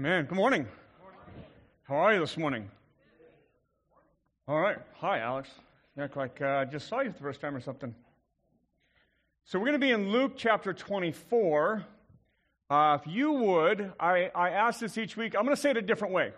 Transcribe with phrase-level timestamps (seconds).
[0.00, 0.24] Amen.
[0.24, 0.66] Good morning.
[1.82, 2.70] How are you this morning?
[4.48, 4.78] All right.
[4.94, 5.50] Hi, Alex.
[5.94, 7.94] You act like uh, I just saw you the first time or something.
[9.44, 11.84] So we're going to be in Luke chapter 24.
[12.70, 15.36] Uh, if you would, I, I ask this each week.
[15.36, 16.32] I'm going to say it a different way.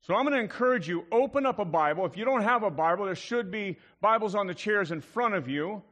[0.00, 2.06] So I'm going to encourage you, open up a Bible.
[2.06, 5.34] If you don't have a Bible, there should be Bibles on the chairs in front
[5.34, 5.82] of you.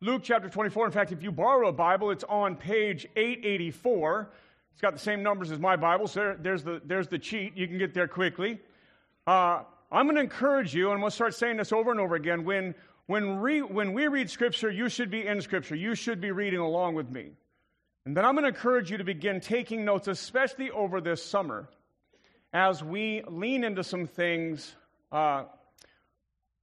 [0.00, 0.86] Luke chapter 24.
[0.86, 4.30] In fact, if you borrow a Bible, it's on page 884.
[4.78, 7.56] It's got the same numbers as my Bible, so there, there's, the, there's the cheat.
[7.56, 8.60] You can get there quickly.
[9.26, 12.44] Uh, I'm going to encourage you, and to start saying this over and over again.
[12.44, 15.74] When, when, re, when we read Scripture, you should be in Scripture.
[15.74, 17.32] You should be reading along with me.
[18.06, 21.68] And then I'm going to encourage you to begin taking notes, especially over this summer,
[22.52, 24.76] as we lean into some things.
[25.10, 25.46] Uh,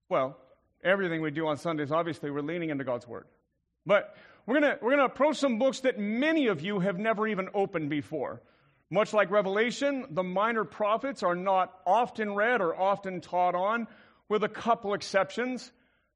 [0.08, 0.38] well,
[0.86, 3.26] everything we do on Sundays, obviously, we're leaning into God's Word.
[3.86, 7.50] But we're going we're gonna approach some books that many of you have never even
[7.54, 8.42] opened before.
[8.92, 13.88] Much like Revelation, the minor prophets are not often read or often taught on,
[14.30, 15.72] with a couple exceptions.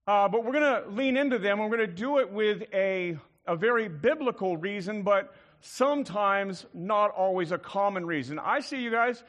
[0.05, 1.59] Uh, but we're going to lean into them.
[1.59, 7.51] We're going to do it with a, a very biblical reason, but sometimes not always
[7.51, 8.39] a common reason.
[8.39, 9.21] I see you guys.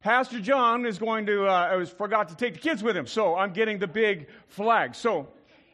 [0.00, 3.06] Pastor John is going to, uh, I was forgot to take the kids with him,
[3.06, 4.94] so I'm getting the big flag.
[4.94, 5.28] So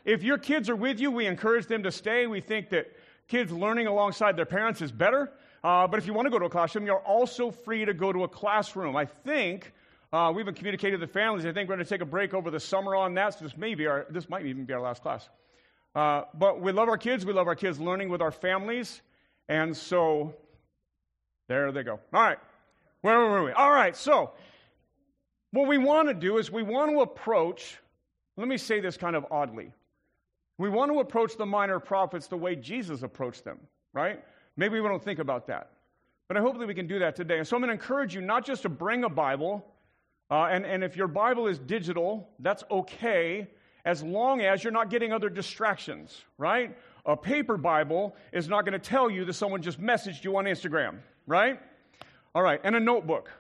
[0.05, 2.27] if your kids are with you, we encourage them to stay.
[2.27, 2.91] We think that
[3.29, 5.33] kids learning alongside their parents is better.
[5.63, 8.13] Uh, but if you want to go to a classroom, you're also free to go
[8.13, 8.97] to a classroom.
[8.97, 9.73] I think
[10.13, 11.45] uh, we've been communicating to the families.
[11.45, 13.39] I think we're going to take a break over the summer on that.
[13.39, 15.29] So this may be our, this might even be our last class.
[15.95, 17.27] Uh, but we love our kids.
[17.27, 19.03] We love our kids learning with our families.
[19.49, 20.35] And so
[21.49, 22.01] there they go.
[22.13, 22.39] All right.
[23.03, 23.53] Where were we?
[23.53, 23.97] All right.
[23.97, 24.33] So
[25.53, 27.77] what we want to do is we want to approach,
[28.37, 29.73] let me say this kind of oddly.
[30.61, 33.61] We want to approach the minor prophets the way Jesus approached them,
[33.95, 34.23] right?
[34.59, 35.71] Maybe we don't think about that.
[36.29, 37.39] But I hope that we can do that today.
[37.39, 39.65] And so I'm going to encourage you not just to bring a Bible,
[40.31, 43.49] uh, and, and if your Bible is digital, that's okay,
[43.87, 46.77] as long as you're not getting other distractions, right?
[47.07, 50.45] A paper Bible is not going to tell you that someone just messaged you on
[50.45, 51.59] Instagram, right?
[52.35, 53.31] All right, and a notebook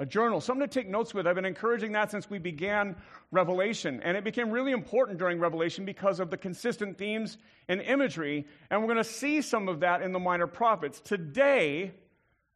[0.00, 1.26] a journal, something to take notes with.
[1.26, 2.96] I've been encouraging that since we began
[3.30, 4.00] Revelation.
[4.02, 7.36] And it became really important during Revelation because of the consistent themes
[7.68, 8.46] and imagery.
[8.70, 11.02] And we're going to see some of that in the minor prophets.
[11.02, 11.92] Today,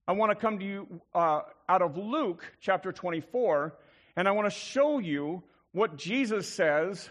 [0.09, 3.75] I want to come to you uh, out of Luke chapter 24,
[4.17, 7.11] and I want to show you what Jesus says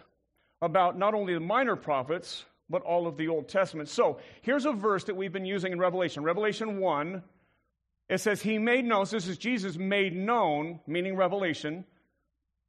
[0.64, 3.88] about not only the minor prophets, but all of the Old Testament.
[3.88, 7.22] So here's a verse that we've been using in Revelation Revelation 1
[8.10, 11.86] it says, He made known, so this is Jesus made known, meaning revelation,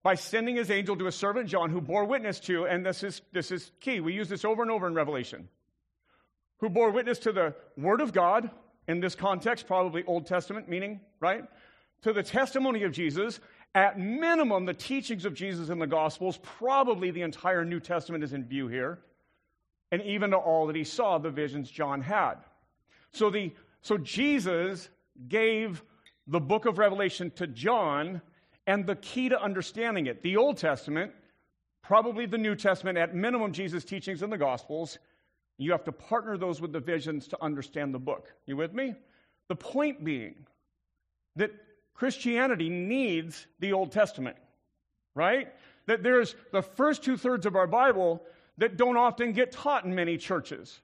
[0.03, 3.23] by sending his angel to a servant John who bore witness to, and this is,
[3.33, 4.01] this is key.
[4.01, 5.49] We use this over and over in Revelation.
[6.59, 8.51] Who bore witness to the Word of God,
[8.87, 11.45] in this context, probably Old Testament meaning, right?
[12.03, 13.41] To the testimony of Jesus,
[13.75, 18.33] at minimum, the teachings of Jesus in the Gospels, probably the entire New Testament is
[18.33, 18.99] in view here,
[19.91, 22.35] and even to all that he saw, the visions John had.
[23.13, 24.89] So, the, so Jesus
[25.29, 25.83] gave
[26.27, 28.21] the book of Revelation to John
[28.67, 30.23] and the key to understanding it.
[30.23, 31.13] The Old Testament,
[31.83, 34.99] probably the New Testament, at minimum, Jesus' teachings in the Gospels.
[35.59, 38.33] You have to partner those with the visions to understand the book.
[38.47, 38.95] You with me?
[39.49, 40.47] The point being
[41.37, 41.53] that
[41.95, 44.37] Christianity needs the Old Testament,
[45.15, 45.53] right?
[45.87, 48.23] That there's the first two thirds of our Bible
[48.59, 50.81] that don't often get taught in many churches.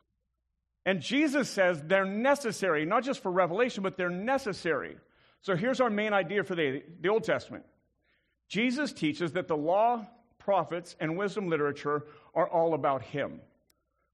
[0.86, 4.96] And Jesus says they're necessary, not just for revelation, but they're necessary.
[5.42, 7.64] So here's our main idea for the, the Old Testament
[8.48, 10.06] Jesus teaches that the law,
[10.38, 12.04] prophets, and wisdom literature
[12.34, 13.40] are all about Him.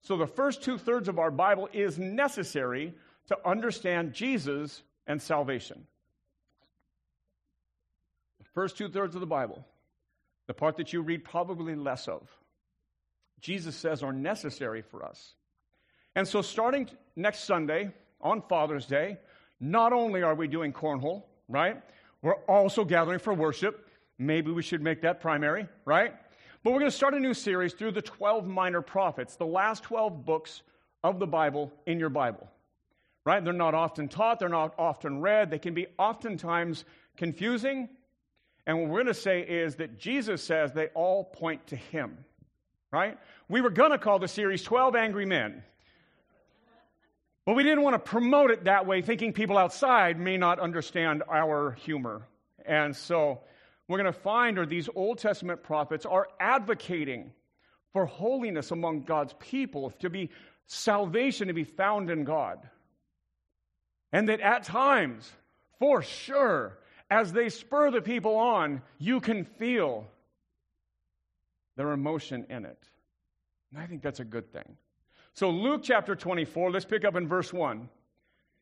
[0.02, 2.94] So the first two thirds of our Bible is necessary
[3.28, 5.86] to understand Jesus and salvation.
[8.38, 9.64] The first two thirds of the Bible,
[10.46, 12.28] the part that you read probably less of,
[13.40, 15.34] Jesus says are necessary for us.
[16.16, 17.92] And so, starting next Sunday
[18.22, 19.18] on Father's Day,
[19.60, 21.80] not only are we doing cornhole, right?
[22.22, 23.86] We're also gathering for worship.
[24.18, 26.14] Maybe we should make that primary, right?
[26.64, 29.82] But we're going to start a new series through the 12 minor prophets, the last
[29.82, 30.62] 12 books
[31.04, 32.48] of the Bible in your Bible,
[33.26, 33.44] right?
[33.44, 36.86] They're not often taught, they're not often read, they can be oftentimes
[37.18, 37.90] confusing.
[38.66, 42.16] And what we're going to say is that Jesus says they all point to Him,
[42.90, 43.18] right?
[43.50, 45.62] We were going to call the series 12 Angry Men.
[47.46, 51.22] But we didn't want to promote it that way, thinking people outside may not understand
[51.30, 52.26] our humor.
[52.66, 53.40] And so
[53.88, 57.32] we're going to find are these Old Testament prophets are advocating
[57.92, 60.30] for holiness among God's people, to be
[60.66, 62.58] salvation to be found in God.
[64.12, 65.30] And that at times,
[65.78, 66.78] For sure.
[67.10, 70.06] As they spur the people on, you can feel
[71.76, 72.78] their emotion in it.
[73.70, 74.76] And I think that's a good thing.
[75.36, 77.90] So, Luke chapter 24, let's pick up in verse 1.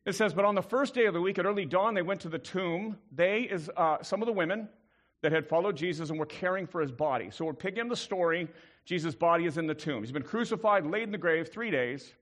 [0.05, 2.19] It says, But on the first day of the week at early dawn, they went
[2.19, 2.97] to the tomb.
[3.13, 4.67] They is uh, some of the women
[5.21, 7.29] that had followed Jesus and were caring for his body.
[7.31, 8.49] So we're picking up the story.
[8.83, 10.03] Jesus' body is in the tomb.
[10.03, 12.13] He's been crucified, laid in the grave three days.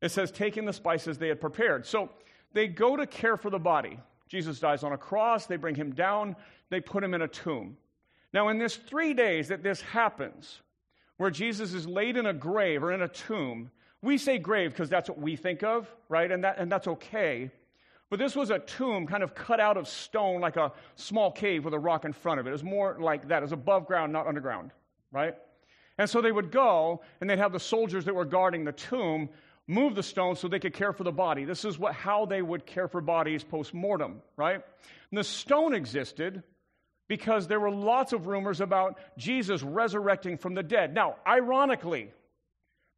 [0.00, 1.84] It says, taking the spices they had prepared.
[1.84, 2.08] So
[2.54, 4.00] they go to care for the body.
[4.26, 5.44] Jesus dies on a cross.
[5.44, 6.34] They bring him down.
[6.70, 7.76] They put him in a tomb.
[8.32, 10.62] Now, in this three days that this happens,
[11.18, 13.70] where Jesus is laid in a grave or in a tomb,
[14.02, 16.30] we say grave because that's what we think of, right?
[16.30, 17.50] And, that, and that's okay.
[18.10, 21.64] But this was a tomb kind of cut out of stone, like a small cave
[21.64, 22.50] with a rock in front of it.
[22.50, 23.38] It was more like that.
[23.38, 24.72] It was above ground, not underground,
[25.12, 25.34] right?
[25.96, 29.28] And so they would go and they'd have the soldiers that were guarding the tomb
[29.68, 31.44] move the stone so they could care for the body.
[31.44, 34.60] This is what, how they would care for bodies post mortem, right?
[35.10, 36.42] And the stone existed
[37.08, 40.94] because there were lots of rumors about Jesus resurrecting from the dead.
[40.94, 42.10] Now, ironically,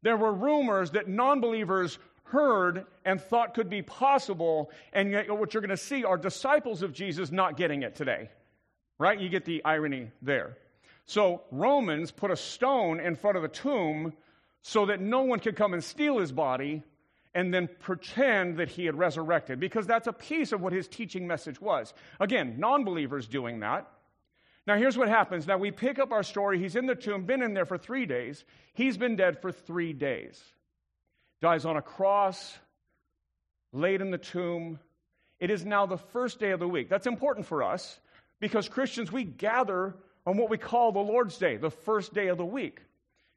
[0.05, 5.51] there were rumors that non believers heard and thought could be possible, and yet what
[5.51, 8.29] you're going to see are disciples of Jesus not getting it today.
[8.99, 9.19] Right?
[9.19, 10.57] You get the irony there.
[11.07, 14.13] So, Romans put a stone in front of the tomb
[14.61, 16.83] so that no one could come and steal his body
[17.33, 21.25] and then pretend that he had resurrected, because that's a piece of what his teaching
[21.25, 21.95] message was.
[22.19, 23.87] Again, non believers doing that.
[24.67, 25.45] Now, here's what happens.
[25.45, 26.59] Now, we pick up our story.
[26.59, 28.43] He's in the tomb, been in there for three days.
[28.73, 30.41] He's been dead for three days.
[31.41, 32.57] Dies on a cross,
[33.71, 34.79] laid in the tomb.
[35.39, 36.89] It is now the first day of the week.
[36.89, 37.99] That's important for us
[38.39, 39.93] because Christians, we gather
[40.25, 42.81] on what we call the Lord's Day, the first day of the week.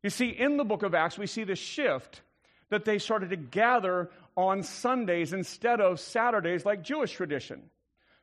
[0.03, 2.23] You see, in the book of Acts, we see the shift
[2.71, 7.63] that they started to gather on Sundays instead of Saturdays like Jewish tradition.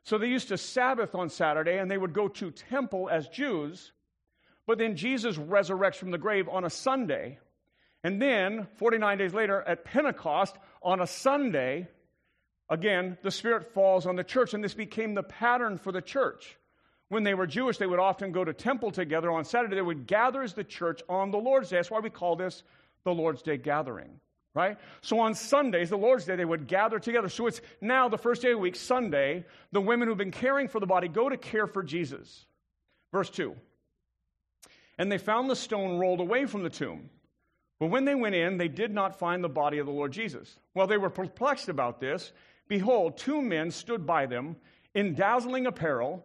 [0.05, 3.91] So they used to Sabbath on Saturday and they would go to temple as Jews.
[4.67, 7.39] But then Jesus resurrects from the grave on a Sunday.
[8.03, 11.87] And then, 49 days later, at Pentecost, on a Sunday,
[12.69, 16.55] again, the Spirit falls on the church, and this became the pattern for the church.
[17.09, 19.75] When they were Jewish, they would often go to temple together on Saturday.
[19.75, 21.77] They would gather as the church on the Lord's Day.
[21.77, 22.61] That's why we call this
[23.05, 24.19] the Lord's Day gathering
[24.55, 24.77] right?
[25.01, 27.29] So on Sundays, the Lord's Day, they would gather together.
[27.29, 29.45] So it's now the first day of the week, Sunday.
[29.73, 32.45] The women who've been caring for the body go to care for Jesus.
[33.11, 33.53] Verse 2.
[34.97, 37.09] And they found the stone rolled away from the tomb.
[37.79, 40.57] But when they went in, they did not find the body of the Lord Jesus.
[40.71, 42.31] While they were perplexed about this,
[42.69, 44.55] behold, two men stood by them
[44.93, 46.23] in dazzling apparel,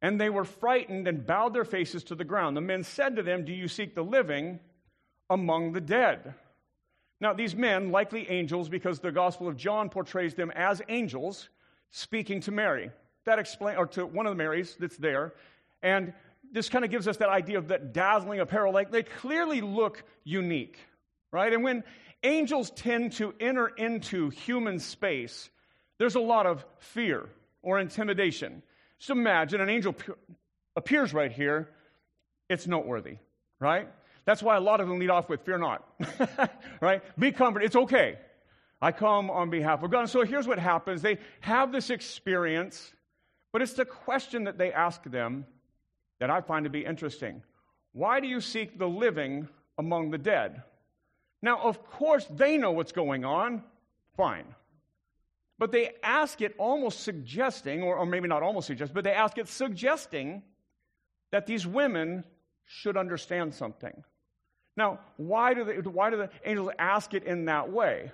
[0.00, 2.56] and they were frightened and bowed their faces to the ground.
[2.56, 4.60] The men said to them, Do you seek the living
[5.28, 6.34] among the dead?
[7.24, 11.48] Now, these men, likely angels, because the Gospel of John portrays them as angels
[11.90, 12.90] speaking to Mary.
[13.24, 15.32] That explain, or to one of the Marys that's there.
[15.82, 16.12] And
[16.52, 18.74] this kind of gives us that idea of that dazzling apparel.
[18.74, 20.76] Like they clearly look unique,
[21.32, 21.50] right?
[21.50, 21.82] And when
[22.22, 25.48] angels tend to enter into human space,
[25.96, 27.26] there's a lot of fear
[27.62, 28.62] or intimidation.
[28.98, 29.96] Just imagine an angel
[30.76, 31.70] appears right here,
[32.50, 33.16] it's noteworthy,
[33.60, 33.88] right?
[34.24, 35.86] That's why a lot of them lead off with, Fear not.
[36.80, 37.02] right?
[37.18, 37.66] Be comforted.
[37.66, 38.18] It's okay.
[38.80, 40.00] I come on behalf of God.
[40.00, 42.92] And so here's what happens they have this experience,
[43.52, 45.46] but it's the question that they ask them
[46.20, 47.42] that I find to be interesting.
[47.92, 50.62] Why do you seek the living among the dead?
[51.42, 53.62] Now, of course, they know what's going on.
[54.16, 54.46] Fine.
[55.58, 59.38] But they ask it almost suggesting, or, or maybe not almost suggesting, but they ask
[59.38, 60.42] it suggesting
[61.30, 62.24] that these women
[62.64, 64.02] should understand something.
[64.76, 68.10] Now, why do, they, why do the angels ask it in that way?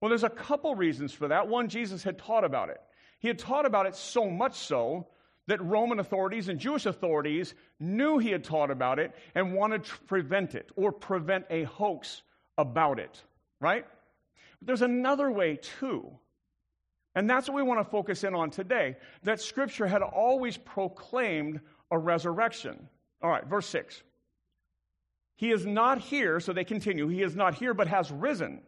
[0.00, 1.48] Well, there's a couple reasons for that.
[1.48, 2.80] One, Jesus had taught about it.
[3.20, 5.06] He had taught about it so much so
[5.46, 9.98] that Roman authorities and Jewish authorities knew he had taught about it and wanted to
[10.06, 12.22] prevent it or prevent a hoax
[12.58, 13.22] about it,
[13.60, 13.86] right?
[14.58, 16.10] But there's another way too.
[17.14, 21.60] And that's what we want to focus in on today that Scripture had always proclaimed
[21.90, 22.88] a resurrection.
[23.22, 24.02] All right, verse 6.
[25.36, 27.08] He is not here, so they continue.
[27.08, 28.62] He is not here, but has risen.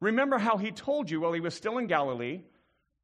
[0.00, 2.40] Remember how he told you while he was still in Galilee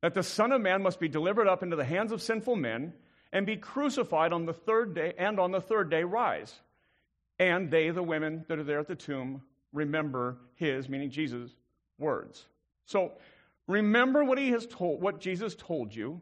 [0.01, 2.95] that the Son of Man must be delivered up into the hands of sinful men
[3.33, 6.55] and be crucified on the third day, and on the third day rise.
[7.39, 11.51] And they, the women that are there at the tomb, remember his, meaning Jesus,
[11.99, 12.47] words.
[12.87, 13.13] So
[13.67, 16.21] remember what he has told, what Jesus told you.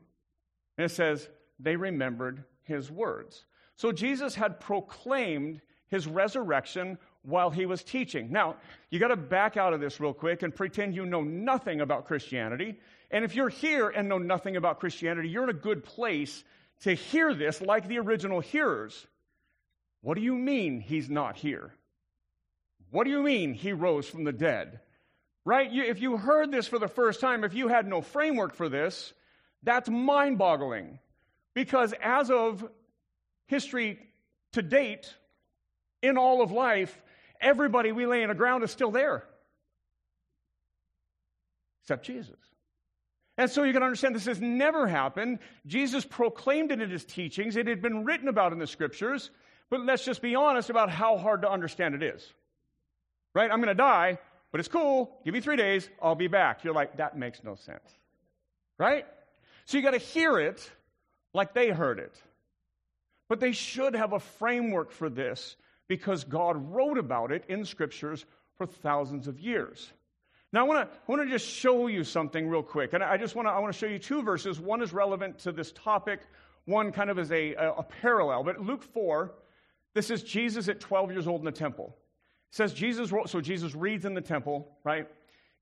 [0.76, 1.28] And it says,
[1.60, 3.44] they remembered his words.
[3.76, 5.60] So Jesus had proclaimed
[5.94, 8.32] his resurrection while he was teaching.
[8.32, 8.56] Now,
[8.90, 12.06] you got to back out of this real quick and pretend you know nothing about
[12.06, 12.78] Christianity.
[13.12, 16.42] And if you're here and know nothing about Christianity, you're in a good place
[16.80, 19.06] to hear this like the original hearers.
[20.02, 21.72] What do you mean he's not here?
[22.90, 24.80] What do you mean he rose from the dead?
[25.44, 25.70] Right?
[25.70, 28.68] You, if you heard this for the first time, if you had no framework for
[28.68, 29.14] this,
[29.62, 30.98] that's mind boggling.
[31.54, 32.68] Because as of
[33.46, 34.00] history
[34.52, 35.14] to date,
[36.04, 36.96] in all of life,
[37.40, 39.24] everybody we lay in the ground is still there.
[41.82, 42.36] Except Jesus.
[43.36, 45.40] And so you can understand this has never happened.
[45.66, 49.30] Jesus proclaimed it in his teachings, it had been written about in the scriptures,
[49.70, 52.32] but let's just be honest about how hard to understand it is.
[53.34, 53.50] Right?
[53.50, 54.18] I'm going to die,
[54.52, 55.18] but it's cool.
[55.24, 56.62] Give me three days, I'll be back.
[56.62, 57.90] You're like, that makes no sense.
[58.78, 59.04] Right?
[59.64, 60.70] So you got to hear it
[61.32, 62.14] like they heard it.
[63.28, 65.56] But they should have a framework for this
[65.88, 68.24] because God wrote about it in scriptures
[68.56, 69.92] for thousands of years.
[70.52, 72.92] Now, I want to I want to just show you something real quick.
[72.92, 74.60] And I just want to I want to show you two verses.
[74.60, 76.20] One is relevant to this topic,
[76.64, 78.44] one kind of is a, a, a parallel.
[78.44, 79.32] But Luke 4,
[79.94, 81.96] this is Jesus at 12 years old in the temple.
[82.50, 85.08] It says Jesus, so Jesus reads in the temple, right?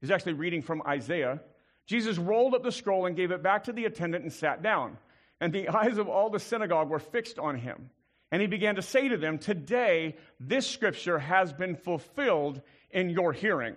[0.00, 1.41] He's actually reading from Isaiah.
[1.87, 4.99] Jesus rolled up the scroll and gave it back to the attendant and sat down.
[5.41, 7.91] And the eyes of all the synagogue were fixed on him.
[8.33, 13.33] And he began to say to them, Today, this scripture has been fulfilled in your
[13.33, 13.77] hearing.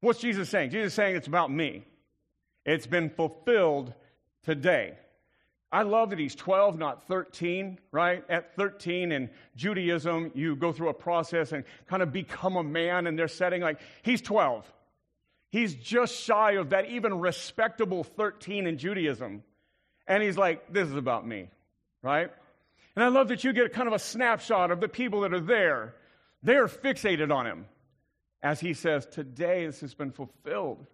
[0.00, 0.70] What's Jesus saying?
[0.70, 1.84] Jesus is saying it's about me.
[2.66, 3.94] It's been fulfilled
[4.42, 4.98] today.
[5.72, 8.22] I love that he's 12, not 13, right?
[8.28, 13.06] At 13 in Judaism, you go through a process and kind of become a man
[13.06, 13.62] in their setting.
[13.62, 14.70] Like, he's 12.
[15.50, 19.42] He's just shy of that even respectable 13 in Judaism.
[20.06, 21.48] And he's like, this is about me,
[22.02, 22.30] right?
[22.96, 25.40] And I love that you get kind of a snapshot of the people that are
[25.40, 25.94] there.
[26.42, 27.66] They're fixated on him.
[28.42, 30.86] As he says, Today this has been fulfilled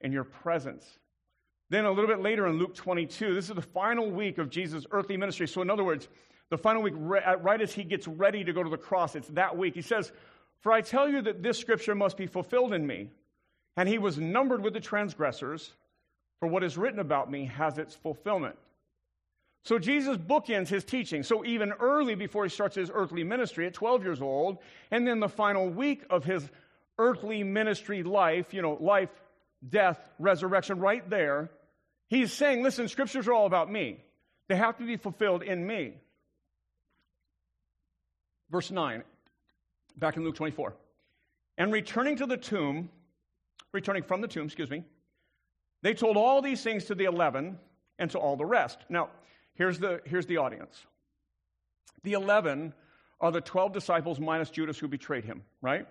[0.00, 0.84] in your presence.
[1.70, 4.86] Then a little bit later in Luke 22, this is the final week of Jesus'
[4.90, 5.48] earthly ministry.
[5.48, 6.08] So, in other words,
[6.50, 9.28] the final week, uh, right as he gets ready to go to the cross, it's
[9.28, 9.74] that week.
[9.74, 10.12] He says,
[10.60, 13.08] For I tell you that this scripture must be fulfilled in me.
[13.76, 15.72] And he was numbered with the transgressors,
[16.40, 18.56] for what is written about me has its fulfillment.
[19.64, 21.22] So Jesus bookends his teaching.
[21.22, 24.58] So even early before he starts his earthly ministry at 12 years old,
[24.90, 26.48] and then the final week of his
[26.98, 29.10] earthly ministry life, you know, life,
[29.66, 31.50] death, resurrection, right there,
[32.08, 33.98] he's saying, listen, scriptures are all about me.
[34.48, 35.94] They have to be fulfilled in me.
[38.50, 39.02] Verse 9,
[39.96, 40.74] back in Luke 24.
[41.56, 42.90] And returning to the tomb,
[43.72, 44.82] returning from the tomb, excuse me,
[45.82, 47.58] they told all these things to the eleven
[47.98, 48.78] and to all the rest.
[48.88, 49.08] Now,
[49.54, 50.80] Here's the, here's the audience.
[52.02, 52.72] The 11
[53.20, 55.86] are the 12 disciples minus Judas who betrayed him, right?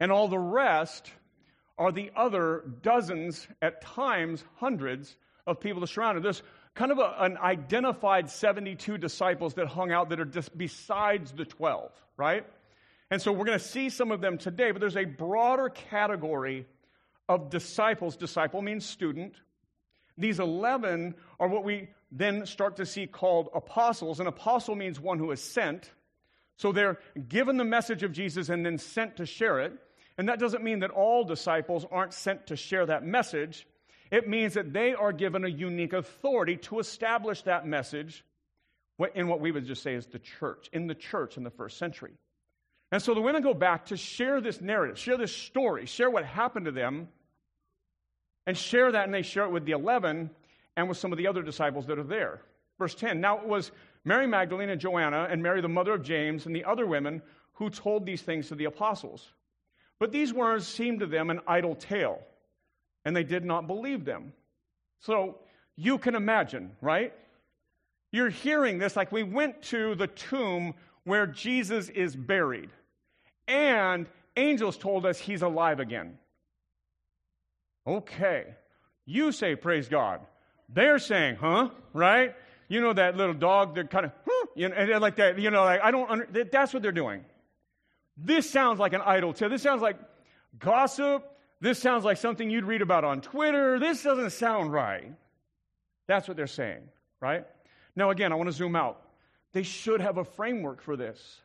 [0.00, 1.10] And all the rest
[1.78, 6.24] are the other dozens, at times hundreds, of people that surrounded.
[6.24, 6.42] There's
[6.74, 11.44] kind of a, an identified 72 disciples that hung out that are just besides the
[11.44, 12.44] 12, right?
[13.10, 16.66] And so we're going to see some of them today, but there's a broader category
[17.28, 18.16] of disciples.
[18.16, 19.34] Disciple means student.
[20.18, 24.20] These 11 are what we then start to see called apostles.
[24.20, 25.90] An apostle means one who is sent.
[26.56, 29.72] So they're given the message of Jesus and then sent to share it.
[30.18, 33.66] And that doesn't mean that all disciples aren't sent to share that message.
[34.10, 38.24] It means that they are given a unique authority to establish that message
[39.14, 41.76] in what we would just say is the church, in the church in the first
[41.76, 42.12] century.
[42.92, 46.24] And so the women go back to share this narrative, share this story, share what
[46.24, 47.08] happened to them,
[48.46, 50.30] and share that, and they share it with the 11
[50.76, 52.42] and with some of the other disciples that are there.
[52.78, 53.72] Verse 10 Now it was
[54.04, 57.22] Mary Magdalene and Joanna and Mary, the mother of James, and the other women
[57.54, 59.32] who told these things to the apostles.
[59.98, 62.20] But these words seemed to them an idle tale,
[63.04, 64.32] and they did not believe them.
[65.00, 65.38] So
[65.74, 67.14] you can imagine, right?
[68.12, 70.74] You're hearing this like we went to the tomb
[71.04, 72.70] where Jesus is buried,
[73.48, 76.18] and angels told us he's alive again.
[77.86, 78.46] Okay.
[79.04, 80.20] You say, Praise God.
[80.68, 81.70] They're saying, huh?
[81.92, 82.34] Right?
[82.68, 84.46] You know that little dog that kind of, huh?
[84.56, 87.24] You know, like that, you know, like, I don't, under, that's what they're doing.
[88.16, 89.48] This sounds like an idle tale.
[89.48, 89.98] This sounds like
[90.58, 91.30] gossip.
[91.60, 93.78] This sounds like something you'd read about on Twitter.
[93.78, 95.12] This doesn't sound right.
[96.06, 96.82] That's what they're saying,
[97.20, 97.46] right?
[97.94, 99.00] Now, again, I want to zoom out.
[99.52, 101.40] They should have a framework for this.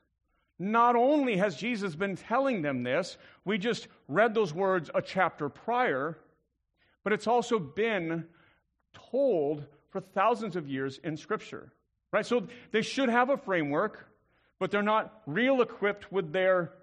[0.59, 5.49] Not only has Jesus been telling them this, we just read those words a chapter
[5.49, 6.17] prior,
[7.03, 8.25] but it's also been
[8.93, 11.71] told for thousands of years in Scripture.
[12.11, 12.25] Right?
[12.25, 14.07] So they should have a framework,
[14.59, 16.73] but they're not real equipped with their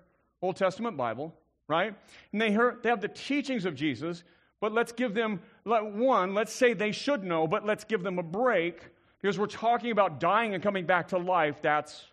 [0.40, 1.34] Old Testament Bible,
[1.68, 1.94] right?
[2.32, 4.24] And they, hear, they have the teachings of Jesus,
[4.60, 8.18] but let's give them, let, one, let's say they should know, but let's give them
[8.18, 8.80] a break
[9.20, 11.60] because we're talking about dying and coming back to life.
[11.60, 12.04] That's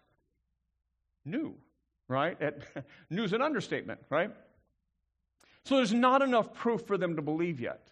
[1.24, 1.55] new,
[2.07, 2.38] right?
[3.09, 4.31] new is an understatement, right?
[5.63, 7.88] So there's not enough proof for them to believe yet.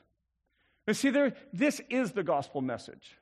[0.85, 3.17] But see, there, this is the gospel message,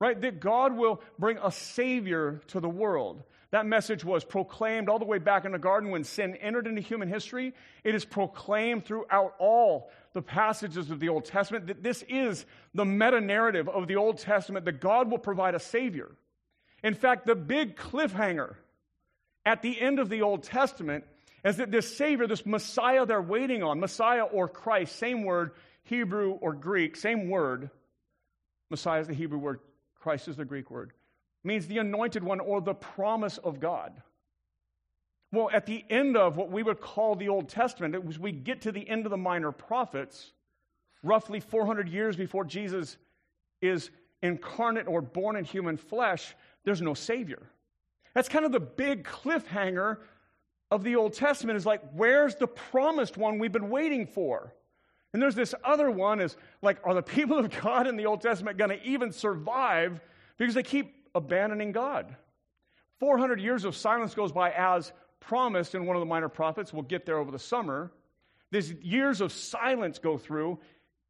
[0.00, 0.20] right?
[0.20, 3.22] That God will bring a Savior to the world.
[3.50, 6.80] That message was proclaimed all the way back in the garden when sin entered into
[6.80, 7.52] human history.
[7.82, 12.84] It is proclaimed throughout all the passages of the Old Testament that this is the
[12.84, 16.12] meta narrative of the Old Testament that God will provide a Savior.
[16.84, 18.54] In fact, the big cliffhanger
[19.44, 21.04] at the end of the Old Testament
[21.44, 25.52] is that this Savior, this Messiah they're waiting on, Messiah or Christ, same word,
[25.84, 27.70] Hebrew or Greek, same word.
[28.70, 29.60] Messiah is the Hebrew word,
[29.98, 30.92] Christ is the Greek word
[31.44, 33.92] means the anointed one or the promise of God.
[35.32, 38.32] Well, at the end of what we would call the Old Testament, it was we
[38.32, 40.32] get to the end of the minor prophets,
[41.02, 42.96] roughly 400 years before Jesus
[43.62, 43.90] is
[44.22, 46.34] incarnate or born in human flesh,
[46.64, 47.42] there's no Savior.
[48.12, 49.98] That's kind of the big cliffhanger
[50.70, 54.52] of the Old Testament is like, where's the promised one we've been waiting for?
[55.12, 58.20] And there's this other one is like, are the people of God in the Old
[58.20, 60.00] Testament going to even survive?
[60.38, 62.16] Because they keep abandoning God.
[63.00, 66.72] 400 years of silence goes by as promised in one of the minor prophets.
[66.72, 67.92] We'll get there over the summer.
[68.50, 70.58] These years of silence go through,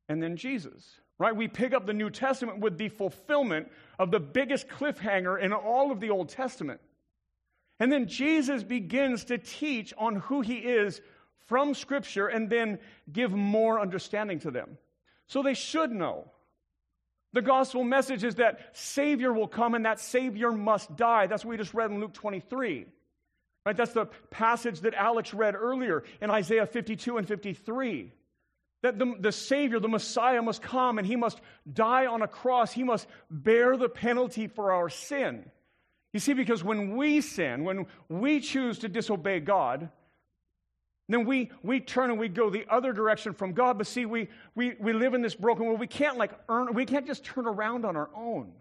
[0.09, 1.35] and then Jesus, right?
[1.35, 5.91] We pick up the New Testament with the fulfillment of the biggest cliffhanger in all
[5.91, 6.81] of the Old Testament.
[7.79, 11.01] And then Jesus begins to teach on who he is
[11.47, 12.79] from Scripture and then
[13.13, 14.79] give more understanding to them.
[15.27, 16.31] So they should know.
[17.33, 21.27] The gospel message is that Savior will come and that Savior must die.
[21.27, 22.87] That's what we just read in Luke 23.
[23.65, 23.77] Right?
[23.77, 28.13] That's the passage that Alex read earlier in Isaiah 52 and 53.
[28.83, 32.73] That the, the Savior, the Messiah, must come and he must die on a cross.
[32.73, 35.49] He must bear the penalty for our sin.
[36.13, 39.91] You see, because when we sin, when we choose to disobey God,
[41.13, 43.79] then we, we turn and we go the other direction from God.
[43.79, 45.81] But see, we, we, we live in this broken world.
[45.81, 48.53] We can't like earn, we can't just turn around on our own.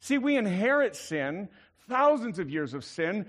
[0.00, 1.48] See, we inherit sin,
[1.88, 3.26] thousands of years of sin,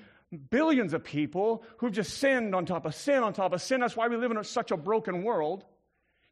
[0.49, 3.79] billions of people who've just sinned on top of sin on top of sin.
[3.79, 5.65] That's why we live in such a broken world.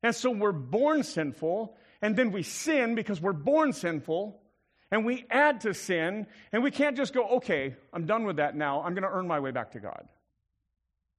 [0.03, 4.39] And so we're born sinful, and then we sin because we're born sinful,
[4.91, 8.55] and we add to sin, and we can't just go, okay, I'm done with that
[8.55, 8.83] now.
[8.83, 10.07] I'm going to earn my way back to God.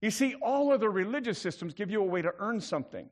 [0.01, 3.09] You see, all other religious systems give you a way to earn something.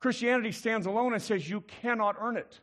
[0.00, 2.60] Christianity stands alone and says you cannot earn it.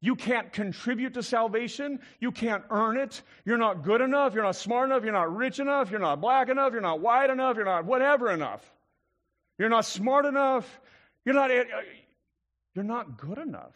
[0.00, 1.98] You can't contribute to salvation.
[2.20, 3.22] You can't earn it.
[3.46, 4.34] You're not good enough.
[4.34, 5.02] You're not smart enough.
[5.02, 5.90] You're not rich enough.
[5.90, 6.72] You're not black enough.
[6.72, 7.56] You're not white enough.
[7.56, 8.62] You're not whatever enough.
[9.58, 10.80] You're not smart enough.
[11.24, 11.64] You're not, uh,
[12.74, 13.72] you're not good enough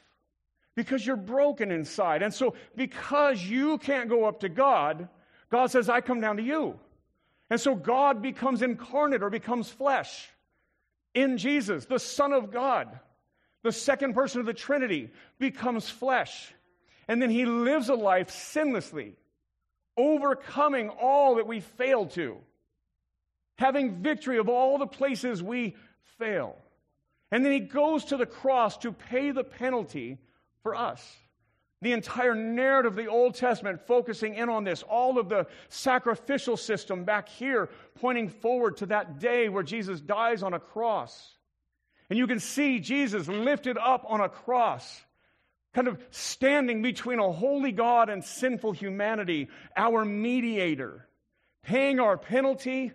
[0.75, 2.23] because you're broken inside.
[2.23, 5.09] And so, because you can't go up to God,
[5.51, 6.79] God says, I come down to you.
[7.51, 10.29] And so God becomes incarnate or becomes flesh
[11.15, 13.01] in Jesus, the Son of God,
[13.63, 16.53] the second person of the Trinity, becomes flesh.
[17.09, 19.15] And then he lives a life sinlessly,
[19.97, 22.37] overcoming all that we fail to,
[23.57, 25.75] having victory of all the places we
[26.19, 26.57] fail.
[27.31, 30.19] And then he goes to the cross to pay the penalty
[30.63, 31.03] for us
[31.81, 36.57] the entire narrative of the Old Testament focusing in on this, all of the sacrificial
[36.57, 37.69] system back here
[38.01, 41.37] pointing forward to that day where Jesus dies on a cross.
[42.11, 45.05] And you can see Jesus lifted up on a cross,
[45.75, 51.07] kind of standing between a holy God and sinful humanity, our mediator,
[51.63, 52.93] paying our penalty,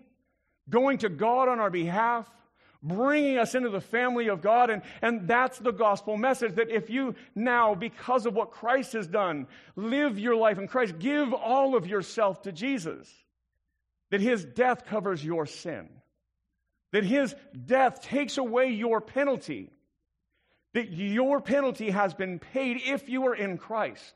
[0.69, 2.27] going to God on our behalf
[2.83, 4.69] bringing us into the family of God.
[4.69, 9.07] And, and that's the gospel message that if you now, because of what Christ has
[9.07, 13.09] done, live your life in Christ, give all of yourself to Jesus,
[14.11, 15.89] that his death covers your sin,
[16.91, 17.33] that his
[17.65, 19.71] death takes away your penalty,
[20.73, 24.13] that your penalty has been paid if you are in Christ.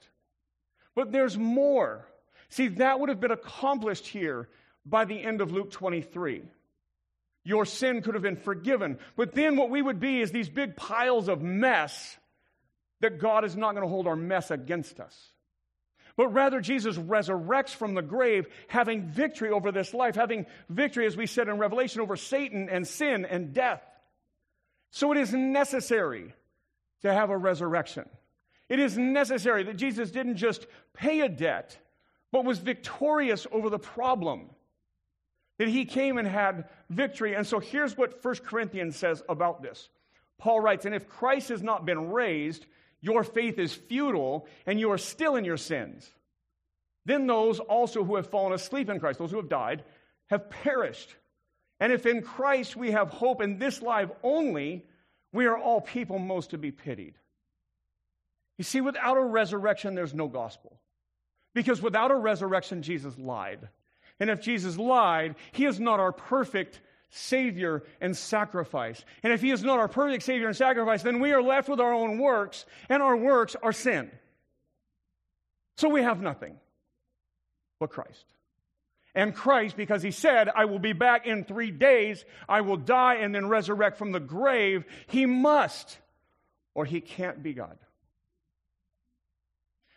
[0.93, 2.07] But there's more.
[2.49, 4.49] See, that would have been accomplished here
[4.85, 6.43] by the end of Luke 23
[7.47, 8.99] your sin could have been forgiven.
[9.15, 12.17] But then what we would be is these big piles of mess
[12.99, 15.15] that God is not going to hold our mess against us.
[16.17, 21.15] But rather, Jesus resurrects from the grave, having victory over this life, having victory, as
[21.15, 23.81] we said in Revelation, over Satan and sin and death.
[24.91, 26.33] So it is necessary
[27.03, 28.09] to have a resurrection.
[28.67, 31.77] It is necessary that Jesus didn't just pay a debt,
[32.33, 34.49] but was victorious over the problem.
[35.57, 37.33] That he came and had victory.
[37.33, 39.89] And so here's what 1 Corinthians says about this.
[40.37, 42.65] Paul writes, And if Christ has not been raised,
[43.01, 46.07] your faith is futile, and you are still in your sins.
[47.05, 49.83] Then those also who have fallen asleep in Christ, those who have died,
[50.29, 51.15] have perished.
[51.79, 54.85] And if in Christ we have hope in this life only,
[55.31, 57.15] we are all people most to be pitied.
[58.57, 60.79] You see, without a resurrection, there's no gospel.
[61.53, 63.69] Because without a resurrection, Jesus lied.
[64.19, 69.03] And if Jesus lied, he is not our perfect Savior and sacrifice.
[69.23, 71.79] And if he is not our perfect Savior and sacrifice, then we are left with
[71.79, 74.11] our own works, and our works are sin.
[75.77, 76.57] So we have nothing
[77.79, 78.25] but Christ.
[79.15, 83.15] And Christ, because he said, I will be back in three days, I will die
[83.15, 85.97] and then resurrect from the grave, he must,
[86.75, 87.77] or he can't be God.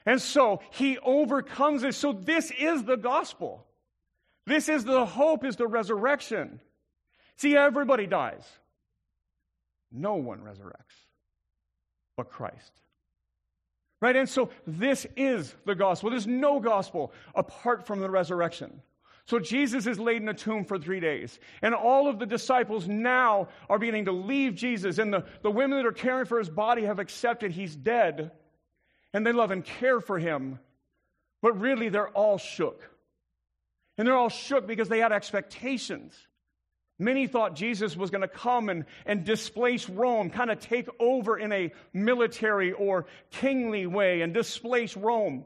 [0.06, 1.94] And so he overcomes it.
[1.94, 3.66] So this is the gospel.
[4.46, 6.60] This is the hope, is the resurrection.
[7.36, 8.44] See, everybody dies.
[9.92, 11.06] No one resurrects
[12.20, 12.72] but Christ.
[14.02, 14.14] Right?
[14.14, 16.10] And so this is the gospel.
[16.10, 18.82] There's no gospel apart from the resurrection.
[19.24, 21.38] So Jesus is laid in a tomb for three days.
[21.62, 24.98] And all of the disciples now are beginning to leave Jesus.
[24.98, 28.32] And the, the women that are caring for his body have accepted he's dead.
[29.14, 30.58] And they love and care for him.
[31.40, 32.82] But really, they're all shook.
[34.00, 36.16] And they're all shook because they had expectations.
[36.98, 41.36] Many thought Jesus was going to come and, and displace Rome, kind of take over
[41.36, 45.44] in a military or kingly way and displace Rome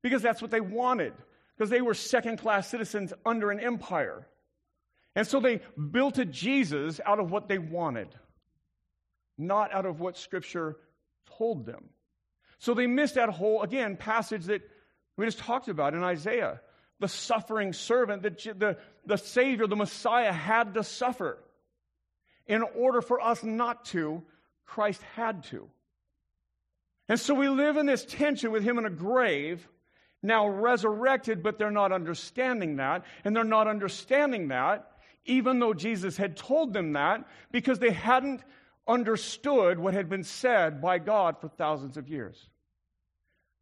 [0.00, 1.12] because that's what they wanted,
[1.54, 4.26] because they were second class citizens under an empire.
[5.14, 8.08] And so they built a Jesus out of what they wanted,
[9.36, 10.78] not out of what Scripture
[11.36, 11.90] told them.
[12.58, 14.62] So they missed that whole, again, passage that
[15.18, 16.62] we just talked about in Isaiah
[17.02, 21.36] the suffering servant, that the, the Savior, the Messiah, had to suffer.
[22.46, 24.22] In order for us not to,
[24.64, 25.68] Christ had to.
[27.08, 29.68] And so we live in this tension with him in a grave,
[30.22, 33.04] now resurrected, but they're not understanding that.
[33.24, 34.88] And they're not understanding that,
[35.24, 38.42] even though Jesus had told them that, because they hadn't
[38.86, 42.48] understood what had been said by God for thousands of years.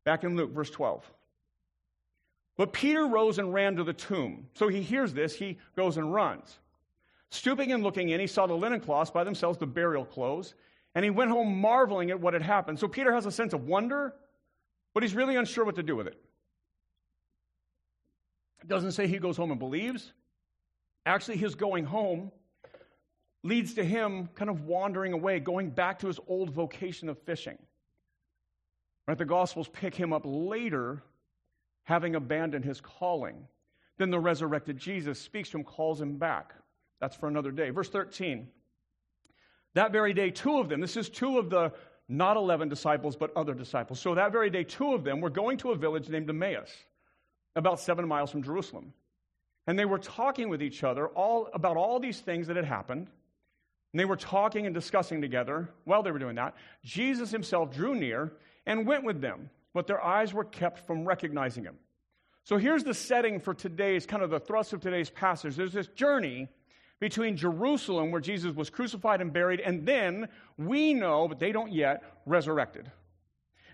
[0.04, 1.02] Back in Luke, verse 12.
[2.60, 4.46] But Peter rose and ran to the tomb.
[4.52, 6.58] So he hears this, he goes and runs.
[7.30, 10.52] Stooping and looking in, he saw the linen cloths by themselves, the burial clothes,
[10.94, 12.78] and he went home marveling at what had happened.
[12.78, 14.14] So Peter has a sense of wonder,
[14.92, 16.22] but he's really unsure what to do with it.
[18.60, 20.12] It doesn't say he goes home and believes.
[21.06, 22.30] Actually, his going home
[23.42, 27.56] leads to him kind of wandering away, going back to his old vocation of fishing.
[29.08, 29.16] Right?
[29.16, 31.02] The Gospels pick him up later
[31.90, 33.48] having abandoned his calling.
[33.98, 36.54] Then the resurrected Jesus speaks to him, calls him back.
[37.00, 37.70] That's for another day.
[37.70, 38.46] Verse 13.
[39.74, 41.72] That very day, two of them, this is two of the
[42.08, 43.98] not 11 disciples, but other disciples.
[43.98, 46.70] So that very day, two of them were going to a village named Emmaus,
[47.56, 48.92] about seven miles from Jerusalem.
[49.66, 53.08] And they were talking with each other all about all these things that had happened.
[53.92, 55.68] And they were talking and discussing together.
[55.84, 58.32] While they were doing that, Jesus himself drew near
[58.64, 61.76] and went with them but their eyes were kept from recognizing him.
[62.44, 65.56] So here's the setting for today's kind of the thrust of today's passage.
[65.56, 66.48] There's this journey
[66.98, 70.28] between Jerusalem, where Jesus was crucified and buried, and then
[70.58, 72.90] we know, but they don't yet, resurrected.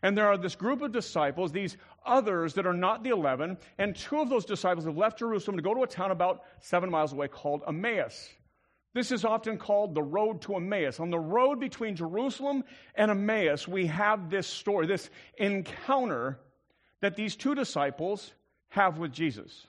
[0.03, 3.97] And there are this group of disciples, these others that are not the 11, and
[3.97, 7.13] two of those disciples have left Jerusalem to go to a town about seven miles
[7.13, 8.31] away called Emmaus.
[8.97, 11.01] This is often called the road to Emmaus.
[11.01, 16.39] On the road between Jerusalem and Emmaus, we have this story, this encounter
[17.03, 18.33] that these two disciples
[18.69, 19.67] have with Jesus.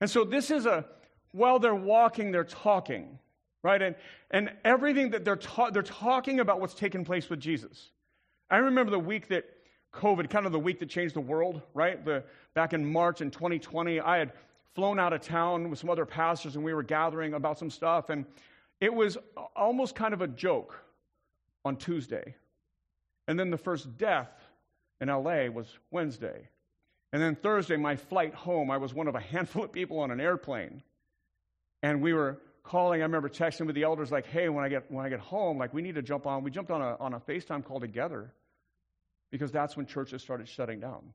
[0.00, 0.84] And so this is a,
[1.32, 3.18] while they're walking, they're talking,
[3.64, 3.82] right?
[3.82, 3.96] And,
[4.30, 7.90] and everything that they're, ta- they're talking about what's taken place with Jesus.
[8.48, 9.46] I remember the week that
[9.92, 12.04] COVID, kind of the week that changed the world, right?
[12.04, 12.22] The,
[12.54, 14.32] back in March in 2020, I had
[14.74, 18.10] flown out of town with some other pastors and we were gathering about some stuff.
[18.10, 18.24] And
[18.80, 19.18] it was
[19.54, 20.74] almost kind of a joke
[21.64, 22.34] on Tuesday.
[23.28, 24.30] And then the first death
[25.00, 26.48] in LA was Wednesday.
[27.12, 30.10] And then Thursday, my flight home, I was one of a handful of people on
[30.10, 30.82] an airplane.
[31.82, 34.90] And we were calling, I remember texting with the elders, like, hey, when I get
[34.90, 36.42] when I get home, like we need to jump on.
[36.42, 38.32] We jumped on a on a FaceTime call together
[39.30, 41.12] because that's when churches started shutting down.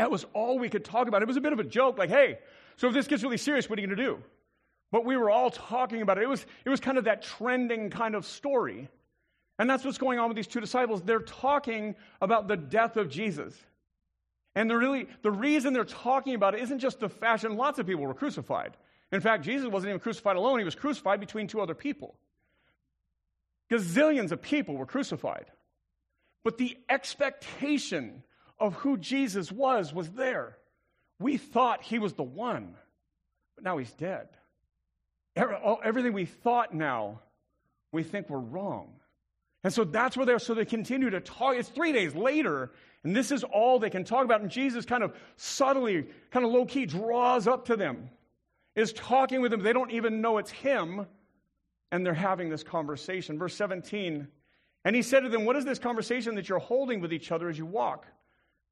[0.00, 1.20] That was all we could talk about.
[1.20, 2.38] It was a bit of a joke, like, hey,
[2.78, 4.18] so if this gets really serious, what are you going to do?
[4.90, 6.22] But we were all talking about it.
[6.22, 8.88] It was, it was kind of that trending kind of story.
[9.58, 11.02] And that's what's going on with these two disciples.
[11.02, 13.54] They're talking about the death of Jesus.
[14.54, 17.58] And really the reason they're talking about it isn't just the fashion.
[17.58, 18.78] Lots of people were crucified.
[19.12, 22.14] In fact, Jesus wasn't even crucified alone, he was crucified between two other people.
[23.70, 25.44] Gazillions of people were crucified.
[26.42, 28.22] But the expectation
[28.60, 30.56] of who Jesus was was there.
[31.18, 32.74] We thought he was the one,
[33.56, 34.28] but now he's dead.
[35.36, 37.20] Everything we thought now,
[37.92, 38.92] we think we're wrong.
[39.62, 41.56] And so that's where they're, so they continue to talk.
[41.56, 42.70] It's three days later,
[43.04, 44.40] and this is all they can talk about.
[44.40, 48.10] And Jesus kind of subtly, kind of low key draws up to them,
[48.74, 49.62] is talking with them.
[49.62, 51.06] They don't even know it's him,
[51.92, 53.38] and they're having this conversation.
[53.38, 54.28] Verse 17,
[54.84, 57.48] and he said to them, What is this conversation that you're holding with each other
[57.48, 58.06] as you walk?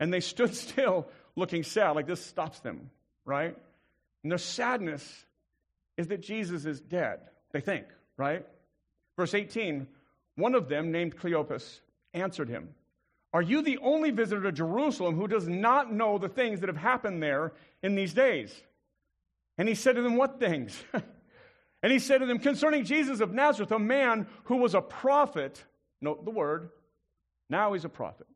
[0.01, 2.91] And they stood still, looking sad, like this stops them,
[3.25, 3.57] right?
[4.23, 5.25] And their sadness
[5.97, 7.21] is that Jesus is dead,
[7.53, 8.47] they think, right?
[9.17, 9.87] Verse 18,
[10.37, 11.81] one of them, named Cleopas,
[12.15, 12.69] answered him,
[13.33, 16.77] Are you the only visitor to Jerusalem who does not know the things that have
[16.77, 18.55] happened there in these days?
[19.59, 20.81] And he said to them, What things?
[21.83, 25.63] and he said to them, Concerning Jesus of Nazareth, a man who was a prophet,
[26.01, 26.71] note the word,
[27.51, 28.29] now he's a prophet,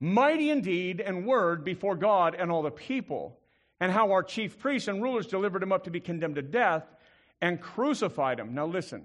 [0.00, 3.38] mighty in deed and word before God and all the people,
[3.78, 6.84] and how our chief priests and rulers delivered him up to be condemned to death
[7.40, 8.54] and crucified him.
[8.54, 9.04] Now listen.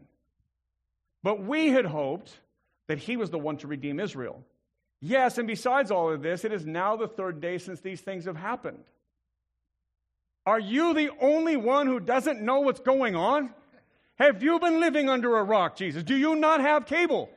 [1.24, 2.38] But we had hoped
[2.88, 4.44] that he was the one to redeem Israel.
[5.02, 8.26] Yes, and besides all of this, it is now the third day since these things
[8.26, 8.84] have happened.
[10.46, 13.50] Are you the only one who doesn't know what's going on?
[14.16, 16.04] Have you been living under a rock, Jesus?
[16.04, 17.30] Do you not have cable?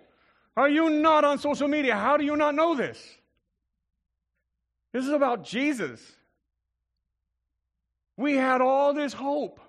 [0.57, 1.95] Are you not on social media?
[1.95, 2.99] How do you not know this?
[4.93, 6.01] This is about Jesus.
[8.17, 9.61] We had all this hope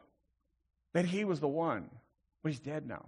[0.94, 1.90] that he was the one,
[2.42, 3.06] but he's dead now.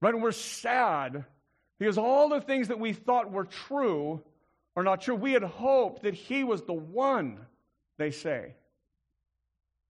[0.00, 0.14] Right?
[0.14, 1.24] And we're sad
[1.78, 4.22] because all the things that we thought were true
[4.76, 5.14] are not true.
[5.14, 7.38] We had hoped that he was the one,
[7.96, 8.54] they say.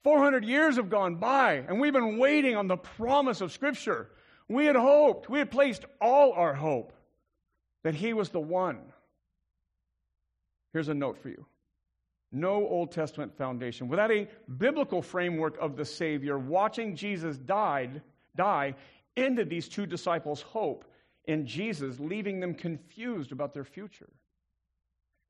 [0.03, 4.11] 400 years have gone by, and we've been waiting on the promise of Scripture.
[4.49, 6.93] We had hoped, we had placed all our hope
[7.83, 8.81] that he was the one.
[10.75, 11.47] Here's a note for you
[12.33, 13.89] no Old Testament foundation.
[13.89, 14.27] Without a
[14.59, 18.03] biblical framework of the Savior, watching Jesus died,
[18.35, 18.75] die
[19.17, 20.85] ended these two disciples' hope
[21.27, 24.11] in Jesus, leaving them confused about their future.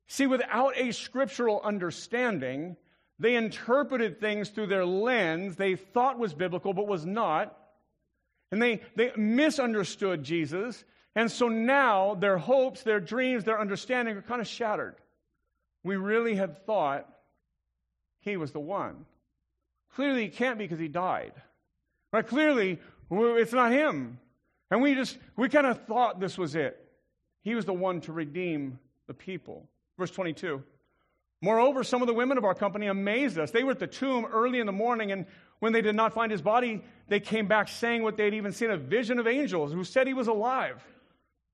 [0.07, 2.75] See, without a scriptural understanding,
[3.19, 7.55] they interpreted things through their lens they thought was biblical but was not.
[8.51, 10.83] And they, they misunderstood Jesus.
[11.15, 14.95] And so now their hopes, their dreams, their understanding are kind of shattered.
[15.85, 17.07] We really had thought
[18.21, 19.05] he was the one.
[19.95, 21.31] Clearly, he can't be because he died.
[22.11, 22.25] Right?
[22.25, 22.79] Clearly,
[23.11, 24.19] it's not him.
[24.71, 26.83] And we just, we kind of thought this was it.
[27.43, 29.69] He was the one to redeem the people.
[29.99, 30.63] Verse 22.
[31.39, 33.51] Moreover, some of the women of our company amazed us.
[33.51, 35.27] They were at the tomb early in the morning, and
[35.59, 38.53] when they did not find his body, they came back saying what they had even
[38.53, 40.83] seen a vision of angels who said he was alive.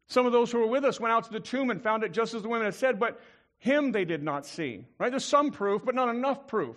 [0.08, 2.13] Some of those who were with us went out to the tomb and found it
[2.13, 3.20] just as the women had said, but
[3.62, 4.86] him they did not see.
[4.97, 5.12] Right?
[5.12, 6.76] There's some proof, but not enough proof.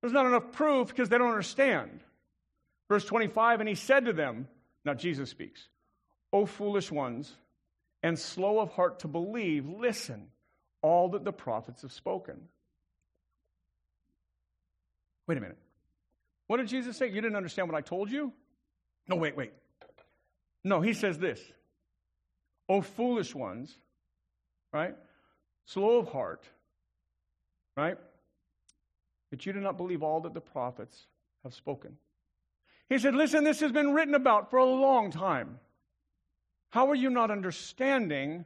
[0.00, 2.00] There's not enough proof because they don't understand.
[2.88, 4.46] Verse 25, and he said to them,
[4.84, 5.68] now Jesus speaks,
[6.32, 7.32] O foolish ones,
[8.02, 10.28] and slow of heart to believe, listen,
[10.82, 12.36] all that the prophets have spoken.
[15.26, 15.58] Wait a minute.
[16.46, 17.08] What did Jesus say?
[17.08, 18.32] You didn't understand what I told you?
[19.08, 19.52] No, wait, wait.
[20.62, 21.40] No, he says this
[22.68, 23.74] O foolish ones,
[24.72, 24.94] right?
[25.66, 26.44] Slow of heart,
[27.76, 27.98] right?
[29.30, 31.06] That you do not believe all that the prophets
[31.42, 31.96] have spoken.
[32.88, 35.58] He said, Listen, this has been written about for a long time.
[36.70, 38.44] How are you not understanding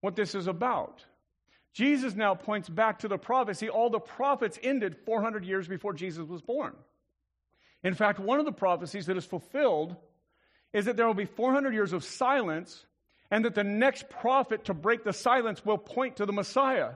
[0.00, 1.04] what this is about?
[1.72, 3.68] Jesus now points back to the prophecy.
[3.68, 6.74] All the prophets ended 400 years before Jesus was born.
[7.82, 9.96] In fact, one of the prophecies that is fulfilled
[10.72, 12.86] is that there will be 400 years of silence
[13.34, 16.90] and that the next prophet to break the silence will point to the Messiah.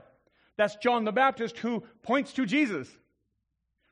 [0.55, 2.87] That's John the Baptist who points to Jesus.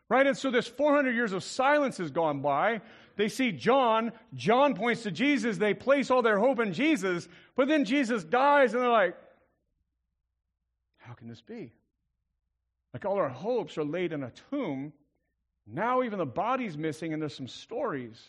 [0.08, 0.26] Right?
[0.26, 2.80] And so this 400 years of silence has gone by.
[3.18, 4.14] They see John.
[4.34, 5.58] John points to Jesus.
[5.58, 7.28] They place all their hope in Jesus.
[7.58, 9.18] But then Jesus dies, and they're like,
[11.00, 11.74] how can this be?
[12.94, 14.94] Like all our hopes are laid in a tomb.
[15.66, 18.24] Now even the body's missing, and there's some stories.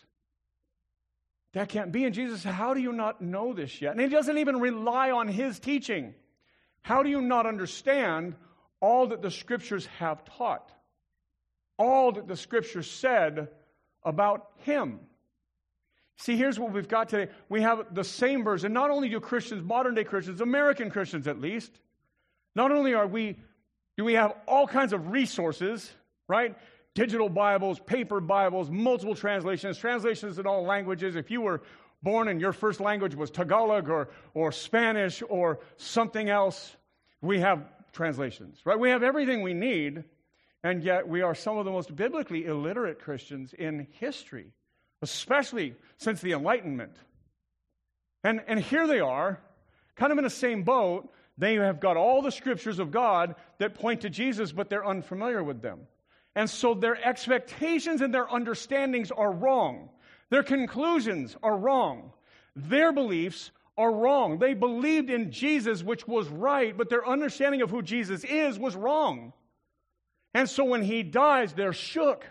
[1.53, 2.05] That can't be.
[2.05, 3.93] And Jesus How do you not know this yet?
[3.93, 6.13] And he doesn't even rely on his teaching.
[6.81, 8.35] How do you not understand
[8.79, 10.71] all that the scriptures have taught?
[11.79, 13.47] all that the scriptures said
[14.03, 14.99] about him.
[16.17, 17.31] See, here's what we've got today.
[17.47, 18.73] We have the same version.
[18.73, 21.71] Not only do Christians, modern day Christians, American Christians at least,
[22.53, 23.37] not only are we,
[23.97, 25.89] do we have all kinds of resources,
[26.27, 26.57] right?
[26.99, 31.15] Digital Bibles, paper Bibles, multiple translations, translations in all languages.
[31.15, 31.61] If you were
[32.03, 36.75] born and your first language was Tagalog or, or Spanish or something else,
[37.21, 38.77] we have translations, right?
[38.77, 40.03] We have everything we need,
[40.61, 44.51] and yet we are some of the most biblically illiterate Christians in history,
[45.01, 46.97] especially since the Enlightenment.
[48.25, 49.39] And, and here they are,
[49.95, 51.09] kind of in the same boat.
[51.37, 55.41] They have got all the scriptures of God that point to Jesus, but they're unfamiliar
[55.41, 55.87] with them.
[56.35, 59.89] And so their expectations and their understandings are wrong.
[60.29, 62.13] Their conclusions are wrong.
[62.55, 64.39] Their beliefs are wrong.
[64.39, 68.75] They believed in Jesus, which was right, but their understanding of who Jesus is was
[68.75, 69.33] wrong.
[70.33, 72.25] And so when he dies, they're shook.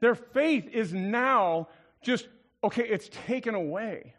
[0.00, 1.68] Their faith is now
[2.02, 2.28] just,
[2.62, 4.14] okay, it's taken away.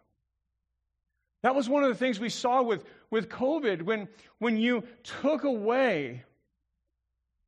[1.41, 5.43] That was one of the things we saw with, with COVID when, when you took
[5.43, 6.23] away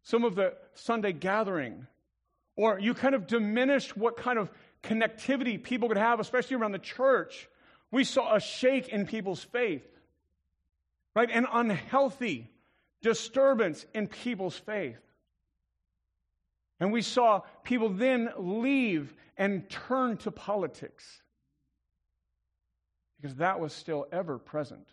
[0.04, 1.88] some of the Sunday gathering,
[2.56, 4.50] or you kind of diminished what kind of
[4.84, 7.48] connectivity people could have, especially around the church.
[7.92, 9.86] We saw a shake in people's faith,
[11.16, 11.30] right?
[11.30, 12.50] An unhealthy
[13.02, 15.00] disturbance in people's faith.
[16.80, 21.22] And we saw people then leave and turn to politics
[23.18, 24.88] because that was still ever present.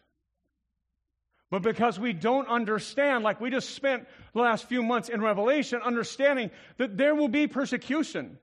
[1.51, 5.81] But because we don't understand, like we just spent the last few months in Revelation,
[5.83, 8.39] understanding that there will be persecution,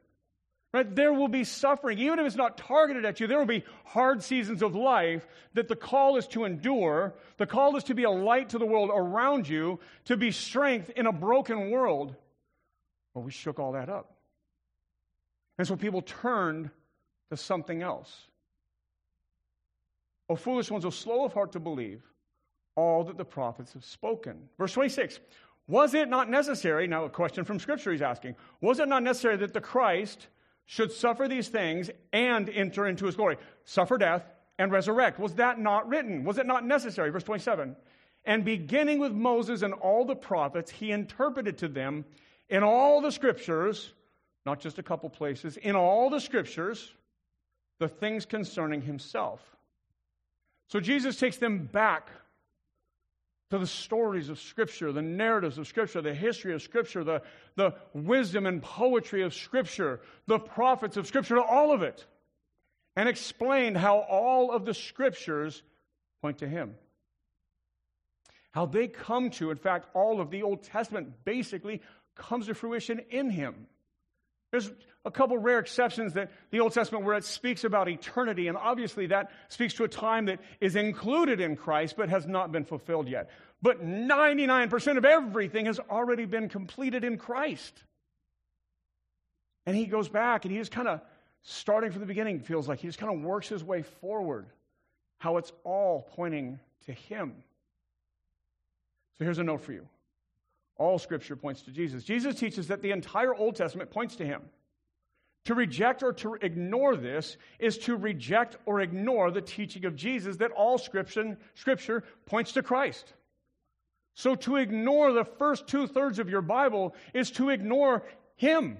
[0.73, 0.95] right?
[0.95, 1.99] There will be suffering.
[1.99, 5.67] Even if it's not targeted at you, there will be hard seasons of life that
[5.67, 7.13] the call is to endure.
[7.37, 10.89] The call is to be a light to the world around you, to be strength
[10.95, 12.15] in a broken world.
[13.13, 14.15] Well, we shook all that up.
[15.59, 16.71] And so people turned
[17.29, 18.11] to something else.
[20.27, 22.01] O foolish ones, O slow of heart to believe
[22.75, 24.49] all that the prophets have spoken.
[24.57, 25.19] Verse 26
[25.67, 29.37] Was it not necessary, now a question from Scripture he's asking, was it not necessary
[29.37, 30.27] that the Christ
[30.65, 33.37] should suffer these things and enter into his glory?
[33.63, 34.23] Suffer death
[34.57, 35.19] and resurrect.
[35.19, 36.23] Was that not written?
[36.23, 37.09] Was it not necessary?
[37.09, 37.75] Verse 27
[38.25, 42.05] And beginning with Moses and all the prophets, he interpreted to them
[42.49, 43.93] in all the Scriptures,
[44.45, 46.93] not just a couple places, in all the Scriptures,
[47.79, 49.41] the things concerning himself.
[50.67, 52.09] So Jesus takes them back
[53.51, 57.21] to the stories of Scripture, the narratives of Scripture, the history of Scripture, the,
[57.55, 62.05] the wisdom and poetry of Scripture, the prophets of Scripture, all of it,
[62.95, 65.61] and explained how all of the Scriptures
[66.21, 66.75] point to Him.
[68.51, 71.81] How they come to, in fact, all of the Old Testament basically
[72.15, 73.67] comes to fruition in Him.
[74.55, 74.71] There's
[75.03, 79.07] a couple rare exceptions that the Old Testament where it speaks about eternity, and obviously
[79.07, 83.09] that speaks to a time that is included in Christ but has not been fulfilled
[83.09, 83.29] yet.
[83.61, 87.83] But 99% of everything has already been completed in Christ.
[89.65, 91.01] And he goes back and he's kind of
[91.41, 94.45] starting from the beginning, feels like he just kind of works his way forward,
[95.17, 97.43] how it's all pointing to him.
[99.17, 99.85] So here's a note for you
[100.77, 102.03] all scripture points to Jesus.
[102.03, 104.41] Jesus teaches that the entire Old Testament points to him.
[105.45, 110.37] To reject or to ignore this is to reject or ignore the teaching of Jesus
[110.37, 113.13] that all scripture, scripture points to Christ.
[114.15, 118.03] So to ignore the first two thirds of your Bible is to ignore
[118.37, 118.77] Him.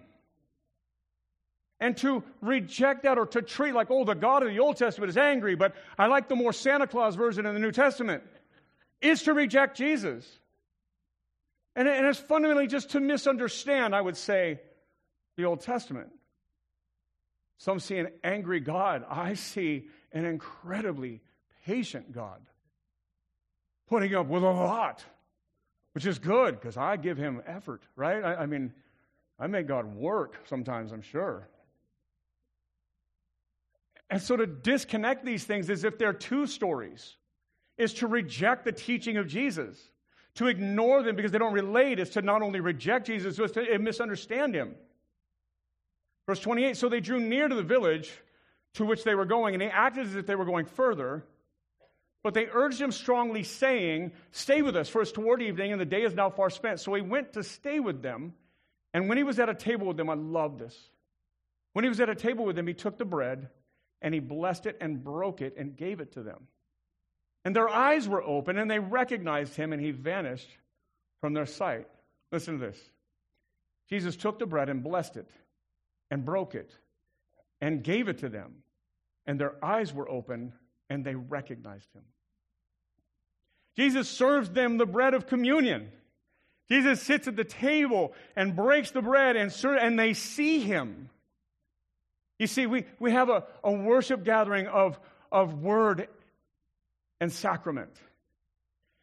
[1.80, 5.10] And to reject that or to treat like, oh, the God of the Old Testament
[5.10, 8.24] is angry, but I like the more Santa Claus version in the New Testament,
[9.02, 10.26] is to reject Jesus.
[11.76, 14.62] And, and it's fundamentally just to misunderstand, I would say,
[15.36, 16.10] the Old Testament.
[17.58, 19.06] Some see an angry God.
[19.10, 21.22] I see an incredibly
[21.66, 22.42] patient God,
[23.88, 25.04] putting up with a lot,
[25.94, 28.24] which is good because I give him effort, right?
[28.24, 28.74] I, I mean,
[29.40, 31.50] I make God work sometimes, I'm sure.
[34.10, 37.18] And so to disconnect these things as if they're two stories
[37.78, 39.78] is to reject the teaching of Jesus.
[40.36, 43.80] To ignore them because they don't relate is to not only reject Jesus, but to
[43.80, 44.76] misunderstand him.
[46.28, 48.12] Verse 28 So they drew near to the village
[48.74, 51.24] to which they were going, and they acted as if they were going further.
[52.24, 55.86] But they urged him strongly, saying, Stay with us, for it's toward evening, and the
[55.86, 56.80] day is now far spent.
[56.80, 58.34] So he went to stay with them.
[58.94, 60.76] And when he was at a table with them, I love this.
[61.74, 63.50] When he was at a table with them, he took the bread,
[64.02, 66.48] and he blessed it and broke it and gave it to them.
[67.46, 70.50] And their eyes were open and they recognized him and he vanished
[71.22, 71.88] from their sight.
[72.32, 72.80] Listen to this
[73.90, 75.30] Jesus took the bread and blessed it
[76.10, 76.76] and broke it
[77.62, 78.56] and gave it to them.
[79.28, 80.54] And their eyes were open
[80.90, 82.04] and they recognized him.
[83.76, 85.92] Jesus serves them the bread of communion.
[86.70, 91.10] Jesus sits at the table and breaks the bread, and, and they see him.
[92.40, 95.00] You see, we, we have a, a worship gathering of,
[95.32, 96.08] of word
[97.20, 97.92] and sacrament.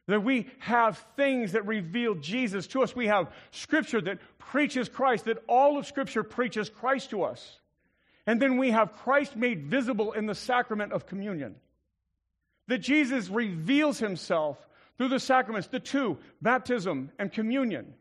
[0.08, 2.94] That we have things that reveal Jesus to us.
[2.94, 7.60] We have scripture that preaches Christ, that all of scripture preaches Christ to us.
[8.26, 11.56] And then we have Christ made visible in the sacrament of communion.
[12.68, 14.58] That Jesus reveals himself
[14.98, 17.94] through the sacraments, the two, baptism and communion.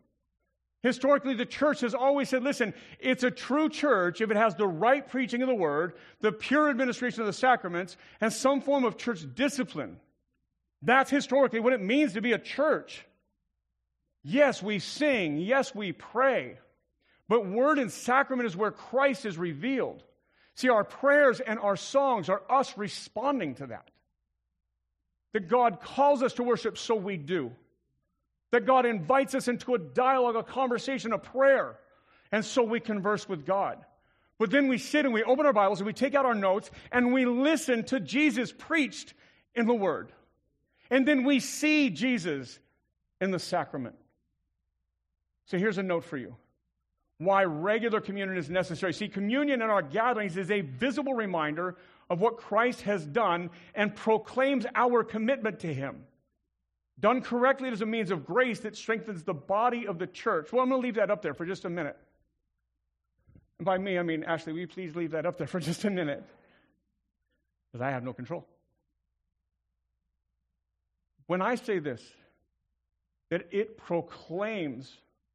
[0.84, 4.67] Historically, the church has always said, listen, it's a true church if it has the
[4.67, 8.97] right preaching of the word, the pure administration of the sacraments, and some form of
[8.97, 9.97] church discipline.
[10.82, 13.05] That's historically what it means to be a church.
[14.23, 15.38] Yes, we sing.
[15.38, 16.57] Yes, we pray.
[17.27, 20.03] But word and sacrament is where Christ is revealed.
[20.55, 23.89] See, our prayers and our songs are us responding to that.
[25.34, 27.51] That God calls us to worship, so we do.
[28.52, 31.78] That God invites us into a dialogue, a conversation, a prayer,
[32.32, 33.78] and so we converse with God.
[34.38, 36.72] But then we sit and we open our Bibles and we take out our notes
[36.91, 39.14] and we listen to Jesus preached
[39.54, 40.12] in the Word.
[40.89, 42.60] And then we see Jesus
[43.20, 43.95] in the sacrament.
[45.45, 46.36] So here's a note for you
[47.20, 48.93] why regular communion is necessary.
[48.93, 51.76] See, communion in our gatherings is a visible reminder
[52.10, 56.04] of what Christ has done and proclaims our commitment to Him.
[57.02, 60.54] Done correctly, is a means of grace that strengthens the body of the church.
[60.54, 61.97] Well, I'm going to leave that up there for just a minute.
[63.58, 65.84] And by me, I mean, Ashley, will you please leave that up there for just
[65.84, 66.24] a minute?
[67.72, 68.45] Because I have no control.
[71.26, 72.04] When I say this,
[73.30, 74.91] that it proclaims,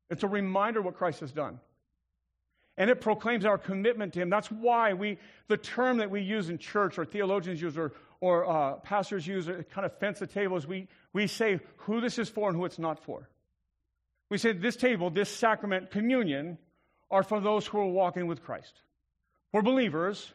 [0.08, 1.58] it's a reminder what Christ has done.
[2.78, 4.28] And it proclaims our commitment to Him.
[4.28, 5.18] That's why we,
[5.48, 9.48] the term that we use in church, or theologians use, or, or uh, pastors use,
[9.48, 12.56] it kind of fence the table, is we, we say who this is for and
[12.56, 13.28] who it's not for.
[14.28, 16.58] We say this table, this sacrament, communion,
[17.10, 18.74] are for those who are walking with Christ.
[19.52, 20.32] For believers,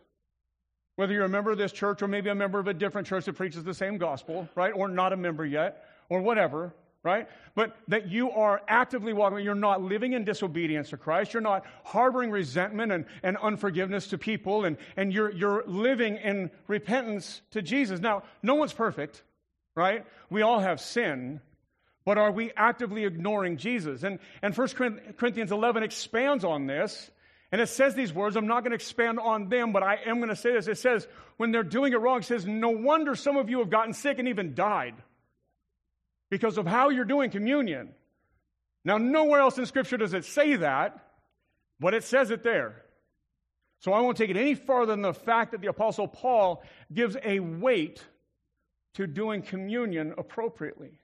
[0.96, 3.26] whether you're a member of this church or maybe a member of a different church
[3.26, 4.72] that preaches the same gospel, right?
[4.76, 6.74] Or not a member yet, or whatever,
[7.04, 7.28] right?
[7.56, 11.66] But that you are actively walking, you're not living in disobedience to Christ, you're not
[11.84, 17.62] harboring resentment and, and unforgiveness to people, and, and you're, you're living in repentance to
[17.62, 18.00] Jesus.
[18.00, 19.24] Now, no one's perfect,
[19.76, 20.06] right?
[20.30, 21.42] We all have sin.
[22.04, 24.02] But are we actively ignoring Jesus?
[24.02, 24.68] And, and 1
[25.18, 27.12] Corinthians 11 expands on this
[27.52, 28.38] and it says these words.
[28.38, 30.68] I'm not going to expand on them, but I am going to say this.
[30.68, 31.06] It says,
[31.38, 34.20] when they're doing it wrong, it says, no wonder some of you have gotten sick
[34.20, 34.96] and even died
[36.32, 37.90] because of how you're doing communion.
[38.84, 40.98] Now, nowhere else in Scripture does it say that,
[41.80, 42.82] but it says it there.
[43.82, 47.16] So I won't take it any farther than the fact that the Apostle Paul gives
[47.24, 48.04] a weight
[48.96, 51.00] to doing communion appropriately.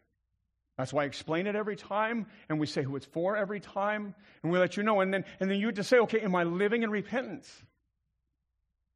[0.78, 4.16] That's why I explain it every time, and we say who it's for every time,
[4.44, 5.02] and we let you know.
[5.02, 7.52] And then, and then you just say, okay, am I living in repentance?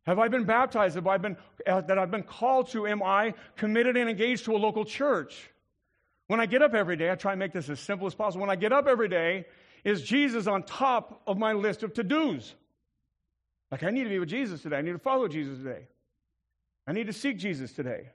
[0.06, 0.96] Have I been baptized?
[0.96, 2.88] Have I been, uh, that I've been called to?
[2.88, 5.51] Am I committed and engaged to a local church?
[6.28, 8.42] When I get up every day, I try and make this as simple as possible.
[8.42, 9.46] When I get up every day,
[9.84, 12.56] is Jesus on top of my list of to dos?
[13.72, 14.78] Like, I need to be with Jesus today.
[14.78, 15.88] I need to follow Jesus today.
[16.88, 18.10] I need to seek Jesus today.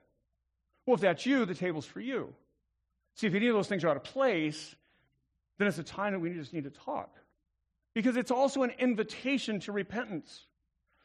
[0.85, 2.33] Well, if that's you, the table's for you.
[3.15, 4.77] See, if any of those things are out of place,
[5.59, 7.11] then it's a time that we just need to talk.
[7.95, 10.47] Because it's also an invitation to repentance.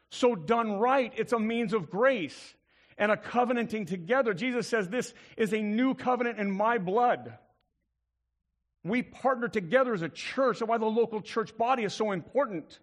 [0.09, 2.53] So, done right, it's a means of grace
[3.01, 4.31] and a covenanting together.
[4.31, 7.33] Jesus says, This is a new covenant in my blood.
[8.83, 10.59] We partner together as a church.
[10.59, 12.79] That's why the local church body is so important.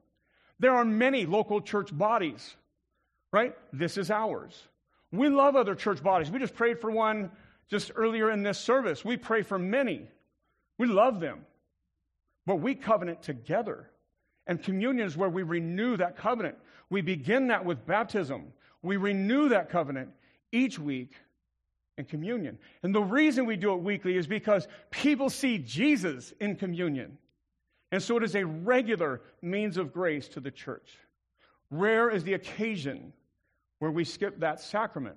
[0.58, 2.56] There are many local church bodies,
[3.32, 3.54] right?
[3.72, 4.60] This is ours.
[5.12, 6.32] We love other church bodies.
[6.32, 7.30] We just prayed for one
[7.70, 9.04] just earlier in this service.
[9.04, 10.08] We pray for many,
[10.78, 11.46] we love them,
[12.44, 13.88] but we covenant together.
[14.48, 16.56] And communion is where we renew that covenant.
[16.90, 18.52] We begin that with baptism.
[18.82, 20.10] We renew that covenant
[20.52, 21.14] each week
[21.96, 22.58] in communion.
[22.82, 27.18] And the reason we do it weekly is because people see Jesus in communion.
[27.90, 30.96] And so it is a regular means of grace to the church.
[31.70, 33.12] Rare is the occasion
[33.78, 35.16] where we skip that sacrament.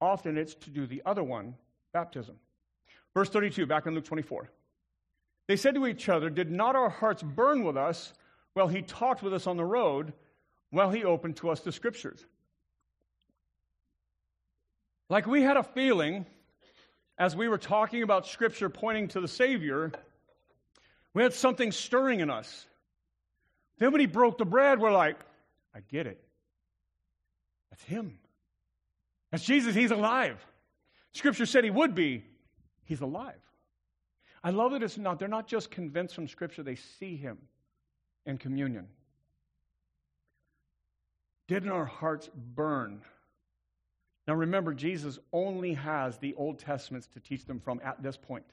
[0.00, 1.54] Often it's to do the other one
[1.92, 2.36] baptism.
[3.14, 4.50] Verse 32, back in Luke 24.
[5.48, 8.12] They said to each other, Did not our hearts burn with us
[8.54, 10.12] while he talked with us on the road,
[10.70, 12.26] while he opened to us the scriptures?
[15.08, 16.26] Like we had a feeling
[17.18, 19.92] as we were talking about scripture pointing to the Savior,
[21.14, 22.66] we had something stirring in us.
[23.78, 25.18] Then when he broke the bread, we're like,
[25.74, 26.22] I get it.
[27.70, 28.18] That's him.
[29.30, 29.74] That's Jesus.
[29.74, 30.44] He's alive.
[31.12, 32.24] Scripture said he would be.
[32.84, 33.34] He's alive.
[34.46, 37.38] I love that it's not, they're not just convinced from Scripture, they see Him
[38.26, 38.86] in communion.
[41.48, 43.02] Didn't our hearts burn?
[44.26, 48.44] Now remember, Jesus only has the Old Testaments to teach them from at this point.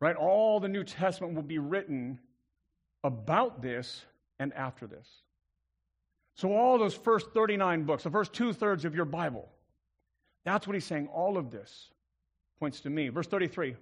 [0.00, 0.16] Right?
[0.16, 2.18] All the New Testament will be written
[3.04, 4.04] about this
[4.38, 5.06] and after this.
[6.34, 9.48] So, all those first 39 books, the first two thirds of your Bible,
[10.44, 11.08] that's what he's saying.
[11.08, 11.90] All of this
[12.58, 13.08] points to me.
[13.08, 13.76] Verse 33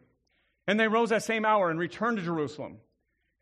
[0.66, 2.78] And they rose that same hour and returned to Jerusalem.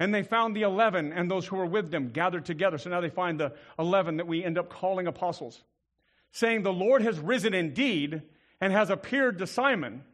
[0.01, 2.79] And they found the 11 and those who were with them gathered together.
[2.79, 5.61] So now they find the 11 that we end up calling apostles,
[6.33, 8.23] saying, The Lord has risen indeed
[8.61, 10.05] and has appeared to Simon.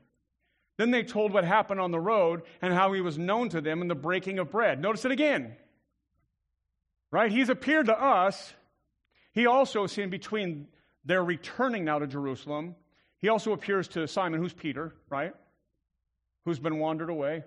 [0.76, 3.80] Then they told what happened on the road and how he was known to them
[3.80, 4.80] in the breaking of bread.
[4.80, 5.56] Notice it again.
[7.10, 7.30] Right?
[7.30, 8.54] He's appeared to us.
[9.32, 10.66] He also, seen between
[11.04, 12.74] their returning now to Jerusalem,
[13.18, 15.32] he also appears to Simon, who's Peter, right?
[16.44, 17.44] Who's been wandered away.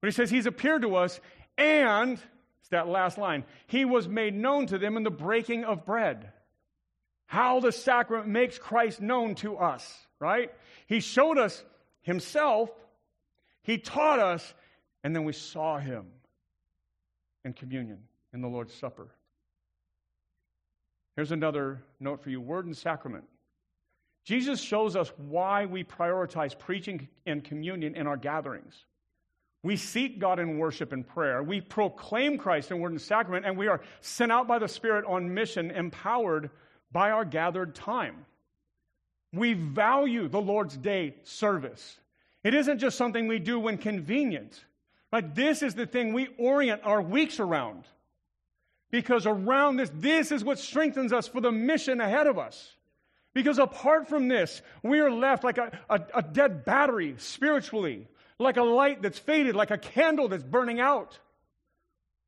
[0.00, 1.20] But he says he's appeared to us,
[1.56, 2.20] and
[2.60, 3.44] it's that last line.
[3.68, 6.32] He was made known to them in the breaking of bread.
[7.26, 10.52] How the sacrament makes Christ known to us, right?
[10.86, 11.62] He showed us
[12.02, 12.70] himself,
[13.62, 14.54] he taught us,
[15.02, 16.06] and then we saw him
[17.44, 17.98] in communion
[18.32, 19.08] in the Lord's Supper.
[21.16, 23.24] Here's another note for you word and sacrament.
[24.24, 28.74] Jesus shows us why we prioritize preaching and communion in our gatherings.
[29.62, 31.42] We seek God in worship and prayer.
[31.42, 35.04] We proclaim Christ in word and sacrament, and we are sent out by the Spirit
[35.06, 36.50] on mission, empowered
[36.96, 38.24] by our gathered time.
[39.30, 41.98] We value the Lord's Day service.
[42.42, 44.64] It isn't just something we do when convenient.
[45.10, 47.84] But this is the thing we orient our weeks around.
[48.90, 52.72] Because around this, this is what strengthens us for the mission ahead of us.
[53.34, 58.56] Because apart from this, we are left like a, a, a, dead battery spiritually, like
[58.56, 61.18] a light that's faded, like a candle that's burning out.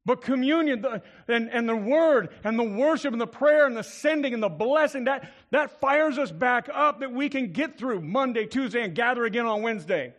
[0.08, 0.86] But communion
[1.28, 4.48] and, and the word and the worship and the prayer and the sending and the
[4.48, 8.94] blessing, that, that fires us back up that we can get through Monday, Tuesday, and
[8.94, 10.14] gather again on Wednesday.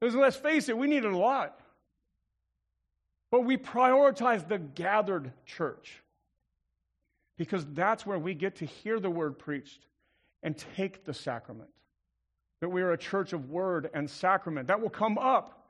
[0.00, 1.60] Because let's face it, we need it a lot.
[3.30, 6.02] But we prioritize the gathered church
[7.38, 9.86] because that's where we get to hear the word preached
[10.42, 11.70] and take the sacrament.
[12.62, 14.66] That we are a church of word and sacrament.
[14.66, 15.68] That will come up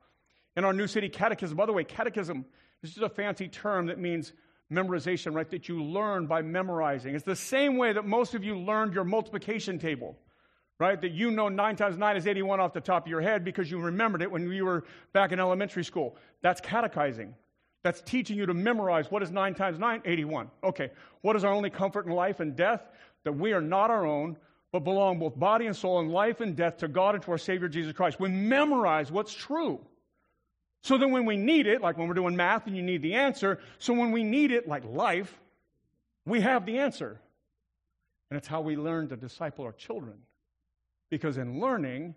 [0.56, 1.58] in our New City Catechism.
[1.58, 2.46] By the way, catechism
[2.90, 4.32] is a fancy term that means
[4.70, 5.48] memorization, right?
[5.50, 7.14] That you learn by memorizing.
[7.14, 10.18] It's the same way that most of you learned your multiplication table,
[10.80, 11.00] right?
[11.00, 13.70] That you know 9 times 9 is 81 off the top of your head because
[13.70, 16.16] you remembered it when you were back in elementary school.
[16.40, 17.34] That's catechizing.
[17.84, 20.02] That's teaching you to memorize what is 9 times 9?
[20.04, 20.50] 81.
[20.64, 20.90] Okay.
[21.20, 22.82] What is our only comfort in life and death?
[23.24, 24.36] That we are not our own,
[24.72, 27.38] but belong both body and soul in life and death to God and to our
[27.38, 28.18] Savior Jesus Christ.
[28.18, 29.80] We memorize what's true.
[30.82, 33.14] So then when we need it, like when we're doing math and you need the
[33.14, 35.40] answer, so when we need it, like life,
[36.26, 37.20] we have the answer.
[38.30, 40.14] And it's how we learn to disciple our children.
[41.08, 42.14] Because in learning,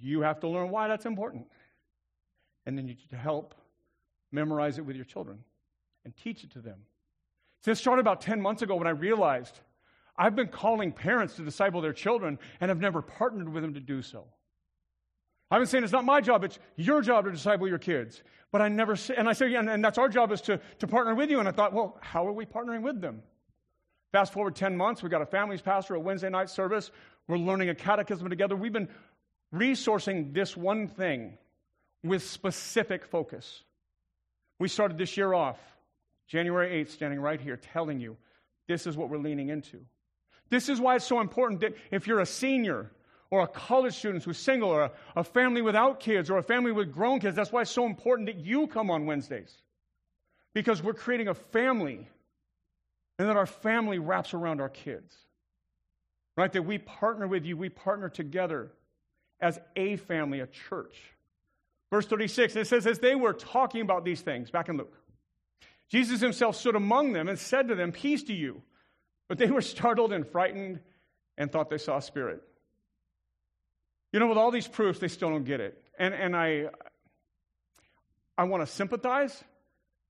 [0.00, 1.46] you have to learn why that's important.
[2.66, 3.54] And then you need to help
[4.32, 5.38] memorize it with your children
[6.04, 6.78] and teach it to them.
[7.64, 9.60] So it started about 10 months ago when I realized
[10.16, 13.80] I've been calling parents to disciple their children and have never partnered with them to
[13.80, 14.26] do so.
[15.50, 18.22] I've been saying it's not my job, it's your job to disciple your kids.
[18.50, 20.86] But I never say, and I say, and, and that's our job is to, to
[20.86, 21.38] partner with you.
[21.38, 23.22] And I thought, well, how are we partnering with them?
[24.12, 26.90] Fast forward 10 months, we got a families pastor, a Wednesday night service.
[27.26, 28.56] We're learning a catechism together.
[28.56, 28.88] We've been
[29.54, 31.36] resourcing this one thing
[32.02, 33.62] with specific focus.
[34.58, 35.58] We started this year off,
[36.26, 38.16] January 8th, standing right here, telling you
[38.66, 39.80] this is what we're leaning into.
[40.48, 42.90] This is why it's so important that if you're a senior
[43.30, 46.72] or a college student who's single or a, a family without kids or a family
[46.72, 49.54] with grown kids, that's why it's so important that you come on Wednesdays.
[50.54, 52.08] Because we're creating a family
[53.18, 55.14] and that our family wraps around our kids.
[56.36, 56.52] Right?
[56.52, 58.70] That we partner with you, we partner together
[59.40, 60.96] as a family, a church.
[61.90, 64.94] Verse 36, it says, As they were talking about these things, back in Luke,
[65.90, 68.62] Jesus himself stood among them and said to them, Peace to you.
[69.28, 70.80] But they were startled and frightened
[71.36, 72.42] and thought they saw a spirit.
[74.12, 75.82] You know, with all these proofs, they still don't get it.
[75.98, 76.68] And, and I,
[78.36, 79.42] I want to sympathize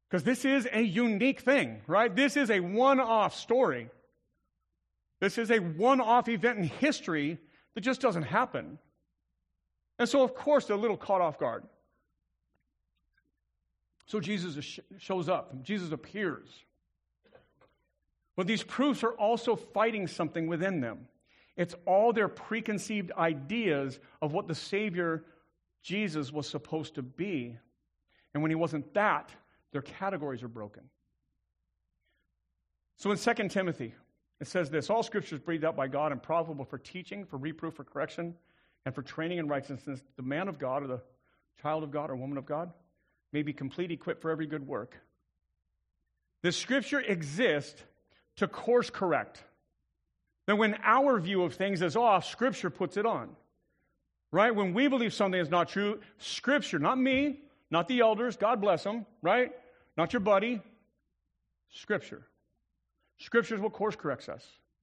[0.08, 2.14] because this is a unique thing, right?
[2.14, 3.90] This is a one off story.
[5.20, 7.38] This is a one off event in history
[7.74, 8.78] that just doesn't happen.
[9.98, 11.64] And so, of course, they're a little caught off guard.
[14.06, 16.48] So Jesus shows up, Jesus appears.
[18.36, 21.08] But these proofs are also fighting something within them.
[21.58, 25.24] It's all their preconceived ideas of what the Savior
[25.82, 27.58] Jesus was supposed to be.
[28.32, 29.30] And when he wasn't that,
[29.72, 30.84] their categories are broken.
[32.96, 33.92] So in 2 Timothy,
[34.40, 37.36] it says this All scripture is breathed out by God and profitable for teaching, for
[37.36, 38.34] reproof, for correction,
[38.86, 40.00] and for training in righteousness.
[40.16, 41.02] The man of God, or the
[41.60, 42.72] child of God, or woman of God,
[43.32, 44.96] may be complete, equipped for every good work.
[46.42, 47.82] The scripture exists
[48.36, 49.42] to course correct.
[50.48, 53.28] That when our view of things is off, scripture puts it on.
[54.32, 54.54] Right?
[54.54, 57.40] When we believe something is not true, scripture, not me,
[57.70, 59.52] not the elders, God bless them, right?
[59.98, 60.62] Not your buddy,
[61.70, 62.22] scripture.
[63.18, 64.42] Scripture is what course corrects us,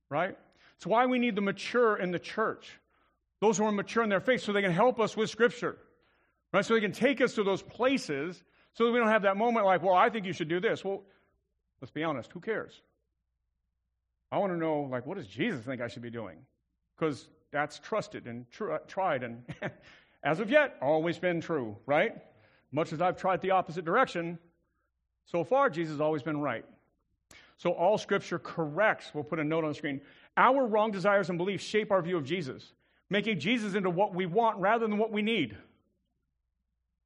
[0.10, 0.38] right?
[0.76, 2.70] It's why we need the mature in the church.
[3.40, 5.78] Those who are mature in their faith, so they can help us with Scripture,
[6.54, 6.64] right?
[6.64, 8.44] So they can take us to those places
[8.74, 10.86] so that we don't have that moment like, well, I think you should do this.
[10.86, 11.02] Well,
[11.82, 12.82] let's be honest, who cares?
[14.32, 16.38] I want to know, like, what does Jesus think I should be doing?
[16.96, 19.44] Because that's trusted and tr- tried, and
[20.24, 22.16] as of yet, always been true, right?
[22.72, 24.38] Much as I've tried the opposite direction,
[25.26, 26.66] so far, Jesus has always been right.
[27.58, 30.02] So all scripture corrects, we'll put a note on the screen.
[30.38, 32.74] Our wrong desires and beliefs shape our view of Jesus,
[33.10, 35.58] making Jesus into what we want rather than what we need.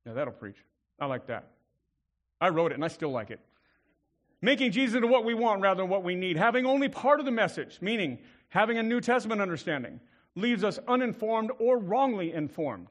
[0.05, 0.57] Now that'll preach.
[0.99, 1.51] I like that.
[2.41, 3.39] I wrote it and I still like it.
[4.41, 6.37] Making Jesus into what we want rather than what we need.
[6.37, 8.19] Having only part of the message, meaning
[8.49, 9.99] having a New Testament understanding,
[10.35, 12.87] leaves us uninformed or wrongly informed.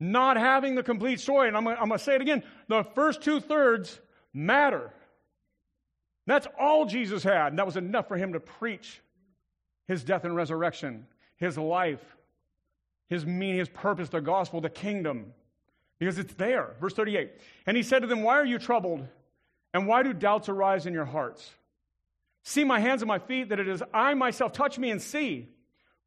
[0.00, 3.40] Not having the complete story, and I'm, going to say it again the first two
[3.40, 3.98] thirds
[4.32, 4.92] matter.
[6.26, 9.00] That's all Jesus had, and that was enough for him to preach
[9.86, 11.06] his death and resurrection,
[11.36, 12.16] his life,
[13.08, 15.32] his meaning, his purpose, the gospel, the kingdom,
[15.98, 16.74] because it's there.
[16.80, 17.30] Verse 38.
[17.66, 19.08] And he said to them, Why are you troubled?
[19.74, 21.48] And why do doubts arise in your hearts?
[22.42, 24.52] See my hands and my feet, that it is I myself.
[24.52, 25.48] Touch me and see.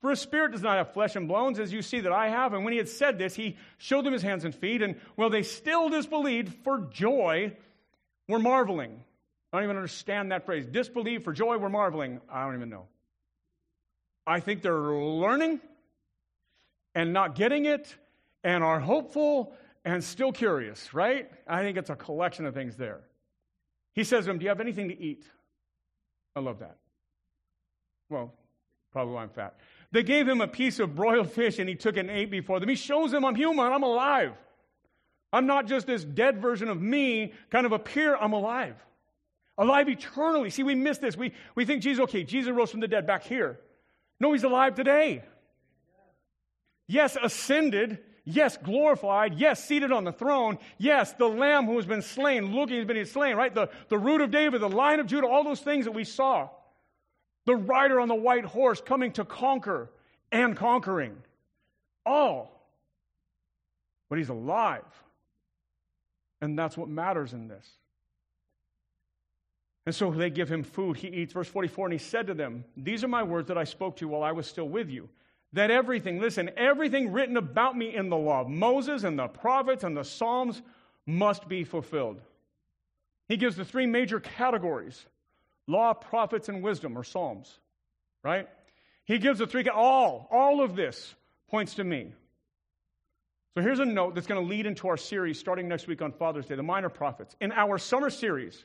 [0.01, 2.53] For a spirit does not have flesh and bones, as you see that I have.
[2.53, 4.81] And when he had said this, he showed them his hands and feet.
[4.81, 7.55] And while they still disbelieved for joy,
[8.27, 9.03] were marveling.
[9.51, 10.65] I don't even understand that phrase.
[10.65, 12.21] Disbelieve for joy, we're marveling.
[12.31, 12.87] I don't even know.
[14.25, 15.59] I think they're learning
[16.95, 17.93] and not getting it
[18.43, 19.53] and are hopeful
[19.83, 21.29] and still curious, right?
[21.47, 23.01] I think it's a collection of things there.
[23.93, 25.25] He says to him, Do you have anything to eat?
[26.35, 26.77] I love that.
[28.09, 28.33] Well,
[28.91, 29.55] probably why I'm fat.
[29.91, 32.59] They gave him a piece of broiled fish and he took it and ate before
[32.59, 32.69] them.
[32.69, 34.33] He shows them I'm human, I'm alive.
[35.33, 38.75] I'm not just this dead version of me, kind of appear, I'm alive
[39.61, 40.49] alive eternally.
[40.49, 41.15] See, we miss this.
[41.15, 43.59] We, we think Jesus, okay, Jesus rose from the dead back here.
[44.19, 45.23] No, he's alive today.
[46.87, 47.99] Yes, ascended.
[48.23, 49.35] Yes, glorified.
[49.35, 50.59] Yes, seated on the throne.
[50.77, 53.53] Yes, the lamb who has been slain, looking has been slain, right?
[53.53, 56.49] The, the root of David, the line of Judah, all those things that we saw.
[57.45, 59.89] The rider on the white horse coming to conquer
[60.31, 61.17] and conquering.
[62.05, 62.61] All.
[64.09, 64.83] But he's alive.
[66.41, 67.67] And that's what matters in this.
[69.85, 70.97] And so they give him food.
[70.97, 71.33] He eats.
[71.33, 74.05] Verse 44 And he said to them, These are my words that I spoke to
[74.05, 75.09] you while I was still with you.
[75.53, 79.83] That everything, listen, everything written about me in the law of Moses and the prophets
[79.83, 80.61] and the Psalms
[81.05, 82.21] must be fulfilled.
[83.27, 85.05] He gives the three major categories
[85.67, 87.59] law, prophets, and wisdom, or Psalms,
[88.23, 88.47] right?
[89.05, 91.15] He gives the three, all, all of this
[91.49, 92.13] points to me.
[93.53, 96.13] So here's a note that's going to lead into our series starting next week on
[96.13, 97.35] Father's Day, the minor prophets.
[97.41, 98.63] In our summer series,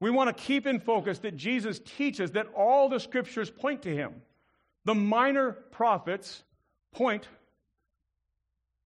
[0.00, 3.94] we want to keep in focus that Jesus teaches that all the scriptures point to
[3.94, 4.14] him.
[4.84, 6.42] The minor prophets
[6.92, 7.28] point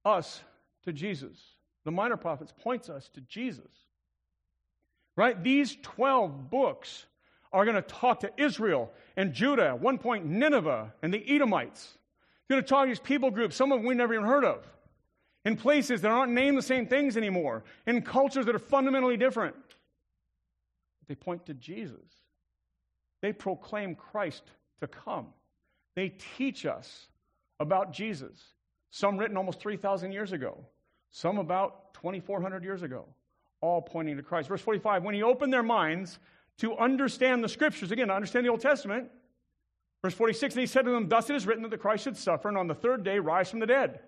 [0.04, 0.42] us
[0.84, 1.38] to Jesus.
[1.84, 3.70] The minor prophets points us to Jesus.
[5.16, 5.42] Right?
[5.42, 7.06] These 12 books
[7.52, 11.84] are going to talk to Israel and Judah, at one point Nineveh and the Edomites.
[11.84, 14.44] It's going to talk to these people groups, some of them we never even heard
[14.44, 14.66] of,
[15.44, 19.54] in places that aren't named the same things anymore, in cultures that are fundamentally different.
[21.08, 21.98] They point to Jesus.
[23.20, 24.42] They proclaim Christ
[24.80, 25.26] to come.
[25.94, 27.08] They teach us
[27.60, 28.40] about Jesus.
[28.90, 30.66] Some written almost 3,000 years ago,
[31.10, 33.06] some about 2,400 years ago,
[33.60, 34.48] all pointing to Christ.
[34.48, 36.18] Verse 45 When he opened their minds
[36.58, 39.08] to understand the scriptures, again, to understand the Old Testament,
[40.02, 42.16] verse 46, and he said to them, Thus it is written that the Christ should
[42.16, 44.00] suffer and on the third day rise from the dead,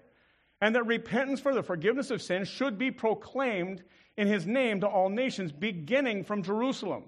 [0.61, 3.82] and that repentance for the forgiveness of sins should be proclaimed
[4.16, 7.05] in his name to all nations, beginning from Jerusalem.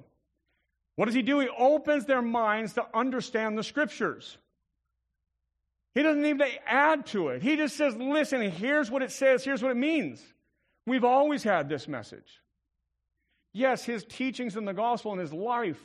[0.96, 1.40] What does he do?
[1.40, 4.38] He opens their minds to understand the scriptures.
[5.97, 7.42] He doesn't need to add to it.
[7.42, 10.22] He just says, listen, here's what it says, here's what it means.
[10.84, 12.42] We've always had this message.
[13.55, 15.80] Yes, his teachings in the gospel and his life,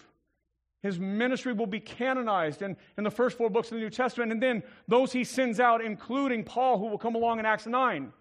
[0.84, 4.34] his ministry will be canonized in, in the first four books of the New Testament,
[4.34, 8.12] and then those he sends out, including Paul, who will come along in Acts 9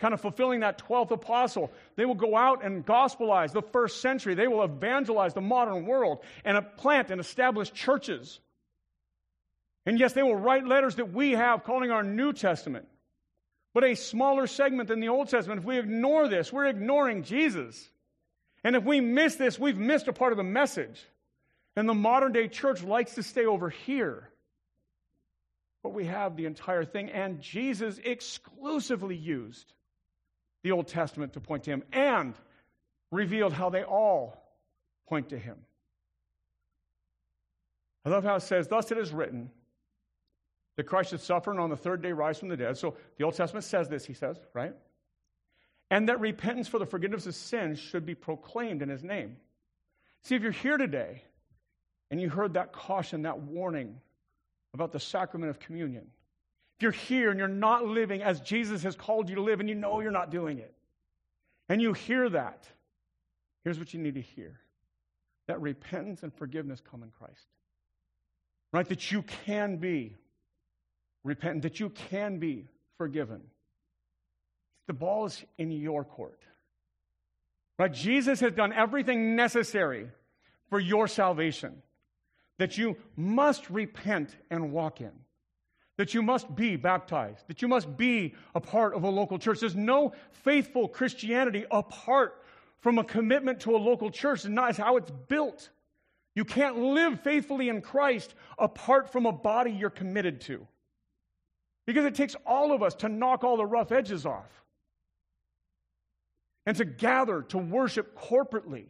[0.00, 1.70] kind of fulfilling that 12th apostle.
[1.96, 4.34] They will go out and gospelize the first century.
[4.34, 8.40] They will evangelize the modern world and plant and establish churches.
[9.86, 12.86] And yes, they will write letters that we have calling our New Testament,
[13.74, 15.60] but a smaller segment than the Old Testament.
[15.60, 17.90] If we ignore this, we're ignoring Jesus.
[18.62, 21.02] And if we miss this, we've missed a part of the message.
[21.76, 24.30] And the modern day church likes to stay over here.
[25.82, 29.70] But we have the entire thing, and Jesus exclusively used
[30.62, 32.34] the Old Testament to point to him and
[33.10, 34.42] revealed how they all
[35.08, 35.58] point to him.
[38.06, 39.50] I love how it says, Thus it is written
[40.76, 42.76] that Christ should suffer and on the third day rise from the dead.
[42.76, 44.74] So the Old Testament says this, he says, right?
[45.90, 49.36] And that repentance for the forgiveness of sins should be proclaimed in his name.
[50.22, 51.22] See, if you're here today
[52.10, 54.00] and you heard that caution, that warning
[54.72, 56.06] about the sacrament of communion,
[56.78, 59.68] if you're here and you're not living as Jesus has called you to live and
[59.68, 60.74] you know you're not doing it,
[61.68, 62.66] and you hear that,
[63.62, 64.58] here's what you need to hear
[65.46, 67.46] that repentance and forgiveness come in Christ.
[68.72, 68.88] Right?
[68.88, 70.16] That you can be
[71.24, 72.68] repentant, that you can be
[72.98, 73.40] forgiven.
[74.86, 76.40] The ball is in your court.
[77.78, 77.92] Right?
[77.92, 80.08] Jesus has done everything necessary
[80.68, 81.82] for your salvation
[82.58, 85.10] that you must repent and walk in,
[85.96, 89.60] that you must be baptized, that you must be a part of a local church.
[89.60, 92.40] There's no faithful Christianity apart
[92.78, 95.70] from a commitment to a local church, and not how it's built.
[96.34, 100.66] You can't live faithfully in Christ apart from a body you're committed to.
[101.86, 104.64] Because it takes all of us to knock all the rough edges off
[106.66, 108.86] and to gather to worship corporately,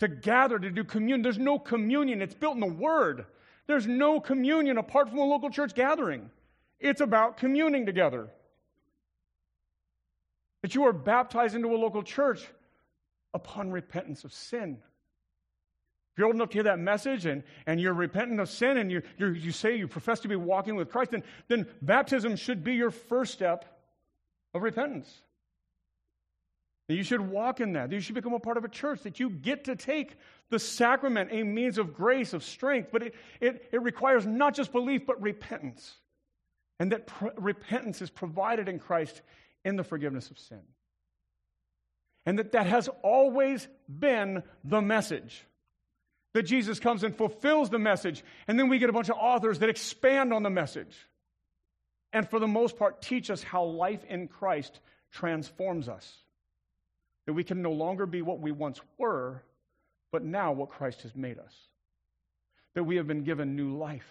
[0.00, 1.22] to gather to do communion.
[1.22, 3.26] There's no communion, it's built in the Word.
[3.66, 6.30] There's no communion apart from a local church gathering.
[6.80, 8.28] It's about communing together.
[10.62, 12.48] That you are baptized into a local church
[13.34, 14.78] upon repentance of sin.
[16.18, 19.02] You're old enough to hear that message and, and you're repentant of sin and you
[19.18, 22.90] you say you profess to be walking with Christ, then, then baptism should be your
[22.90, 23.64] first step
[24.52, 25.22] of repentance.
[26.88, 27.92] You should walk in that.
[27.92, 30.16] You should become a part of a church, that you get to take
[30.48, 34.72] the sacrament, a means of grace, of strength, but it, it, it requires not just
[34.72, 35.94] belief, but repentance.
[36.80, 39.20] And that pr- repentance is provided in Christ
[39.64, 40.62] in the forgiveness of sin.
[42.24, 45.44] And that that has always been the message.
[46.38, 49.58] That Jesus comes and fulfills the message, and then we get a bunch of authors
[49.58, 50.96] that expand on the message.
[52.12, 54.78] And for the most part, teach us how life in Christ
[55.10, 56.22] transforms us
[57.26, 59.42] that we can no longer be what we once were,
[60.12, 61.52] but now what Christ has made us.
[62.74, 64.06] That we have been given new life.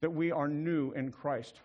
[0.00, 1.58] That we are new in Christ.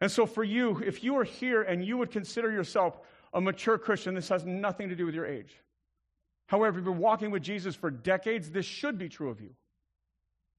[0.00, 2.96] And so, for you, if you are here and you would consider yourself
[3.34, 5.52] a mature Christian, this has nothing to do with your age.
[6.46, 9.50] However, if you've been walking with Jesus for decades, this should be true of you.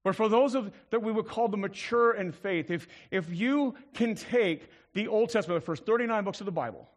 [0.04, 3.74] But for those of, that we would call the mature in faith, if, if you
[3.94, 6.88] can take the Old Testament, the first 39 books of the Bible,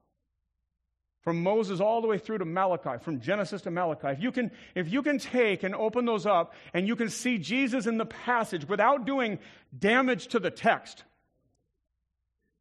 [1.21, 4.07] from Moses all the way through to Malachi, from Genesis to Malachi.
[4.07, 7.37] If you can, if you can take and open those up and you can see
[7.37, 9.39] Jesus in the passage without doing
[9.77, 11.03] damage to the text,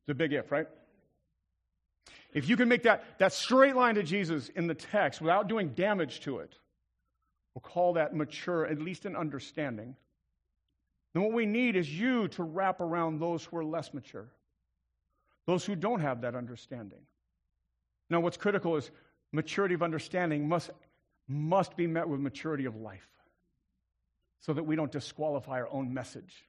[0.02, 0.66] it's a big if, right?
[2.32, 5.70] If you can make that, that straight line to Jesus in the text without doing
[5.70, 6.54] damage to it,
[7.54, 9.96] we'll call that mature, at least in understanding.
[11.12, 14.28] Then what we need is you to wrap around those who are less mature,
[15.46, 17.00] those who don't have that understanding.
[18.08, 18.90] Now, what's critical is
[19.32, 20.70] maturity of understanding must,
[21.26, 23.08] must be met with maturity of life
[24.40, 26.44] so that we don't disqualify our own message.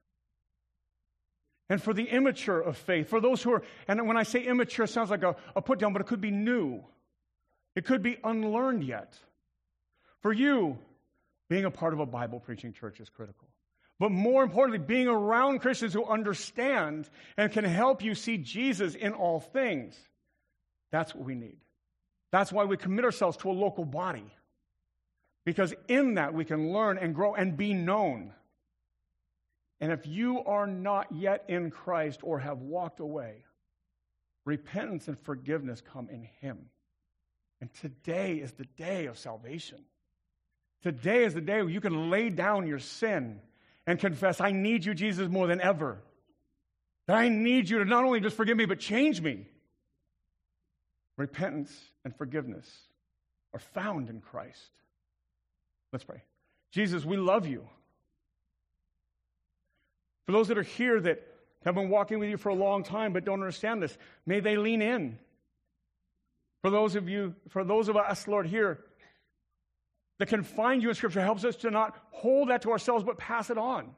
[1.71, 4.83] And for the immature of faith, for those who are, and when I say immature,
[4.83, 6.83] it sounds like a, a put down, but it could be new.
[7.77, 9.13] It could be unlearned yet.
[10.19, 10.77] For you,
[11.47, 13.47] being a part of a Bible preaching church is critical.
[13.99, 19.13] But more importantly, being around Christians who understand and can help you see Jesus in
[19.13, 19.97] all things.
[20.91, 21.55] That's what we need.
[22.33, 24.29] That's why we commit ourselves to a local body.
[25.45, 28.33] Because in that we can learn and grow and be known.
[29.81, 33.43] And if you are not yet in Christ or have walked away,
[34.45, 36.69] repentance and forgiveness come in Him.
[37.59, 39.79] And today is the day of salvation.
[40.83, 43.39] Today is the day where you can lay down your sin
[43.87, 45.97] and confess, I need you, Jesus, more than ever.
[47.07, 49.47] That I need you to not only just forgive me, but change me
[51.17, 51.71] repentance
[52.03, 52.67] and forgiveness
[53.53, 54.71] are found in Christ.
[55.91, 56.23] Let's pray.
[56.71, 57.67] Jesus, we love you.
[60.25, 61.27] For those that are here that
[61.65, 64.57] have been walking with you for a long time but don't understand this, may they
[64.57, 65.17] lean in.
[66.61, 68.79] For those of you, for those of us, Lord, here
[70.19, 73.17] that can find you in Scripture helps us to not hold that to ourselves but
[73.17, 73.89] pass it on.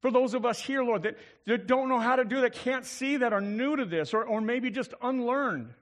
[0.00, 1.16] For those of us here, Lord, that,
[1.46, 4.24] that don't know how to do that, can't see that, are new to this, or,
[4.24, 5.74] or maybe just unlearned.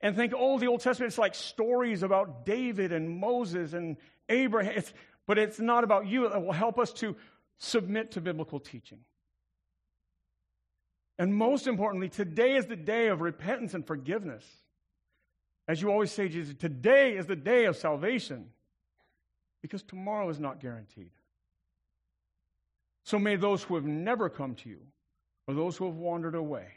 [0.00, 3.96] And think, oh, the Old Testament, it's like stories about David and Moses and
[4.28, 4.74] Abraham.
[4.76, 4.92] It's,
[5.26, 6.26] but it's not about you.
[6.26, 7.16] It will help us to
[7.58, 9.00] submit to biblical teaching.
[11.18, 14.44] And most importantly, today is the day of repentance and forgiveness.
[15.66, 18.46] As you always say, Jesus, today is the day of salvation
[19.60, 21.10] because tomorrow is not guaranteed.
[23.04, 24.80] So may those who have never come to you
[25.46, 26.68] or those who have wandered away,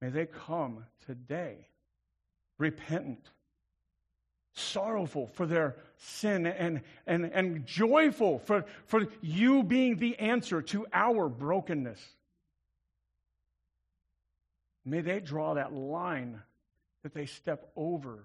[0.00, 1.68] may they come today
[2.58, 3.30] repentant,
[4.58, 10.86] sorrowful for their sin, and, and, and joyful for, for you being the answer to
[10.92, 12.00] our brokenness.
[14.84, 16.40] May they draw that line
[17.02, 18.24] that they step over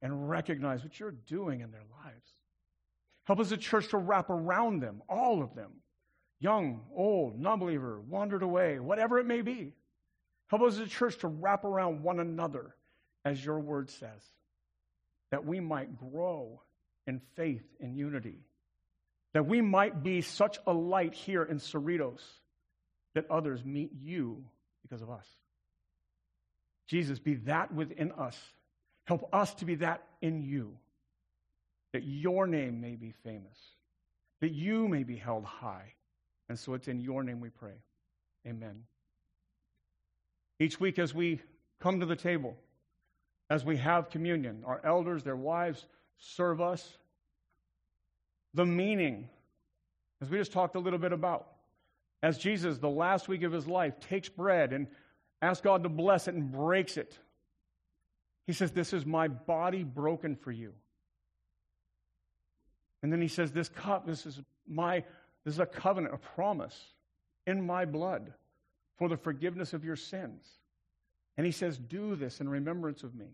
[0.00, 2.30] and recognize what you're doing in their lives.
[3.24, 5.72] Help us, a church, to wrap around them, all of them,
[6.40, 9.72] young, old, non believer, wandered away, whatever it may be.
[10.48, 12.74] Help us, a church, to wrap around one another,
[13.24, 14.22] as your word says,
[15.30, 16.60] that we might grow
[17.06, 18.38] in faith and unity,
[19.32, 22.20] that we might be such a light here in Cerritos
[23.14, 24.44] that others meet you
[24.82, 25.26] because of us.
[26.88, 28.38] Jesus, be that within us.
[29.06, 30.76] Help us to be that in you,
[31.92, 33.58] that your name may be famous,
[34.40, 35.94] that you may be held high.
[36.48, 37.82] And so it's in your name we pray.
[38.46, 38.84] Amen.
[40.60, 41.40] Each week, as we
[41.80, 42.56] come to the table,
[43.50, 45.84] as we have communion, our elders, their wives
[46.18, 46.96] serve us.
[48.54, 49.28] The meaning,
[50.22, 51.48] as we just talked a little bit about,
[52.22, 54.86] as Jesus, the last week of his life, takes bread and
[55.42, 57.18] asks God to bless it and breaks it.
[58.46, 60.72] He says, This is my body broken for you.
[63.02, 65.04] And then he says, This cup, this is my,
[65.44, 66.78] this is a covenant, a promise
[67.46, 68.32] in my blood
[68.96, 70.46] for the forgiveness of your sins.
[71.36, 73.26] And he says, Do this in remembrance of me.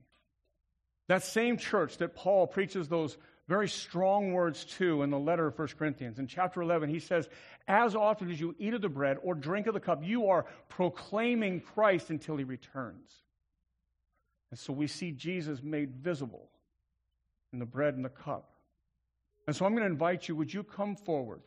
[1.08, 3.16] That same church that Paul preaches those
[3.48, 6.20] very strong words to in the letter of 1 Corinthians.
[6.20, 7.28] In chapter 11, he says,
[7.66, 10.46] As often as you eat of the bread or drink of the cup, you are
[10.68, 13.10] proclaiming Christ until he returns.
[14.50, 16.48] And so we see Jesus made visible
[17.52, 18.52] in the bread and the cup.
[19.46, 21.40] And so I'm going to invite you, would you come forward?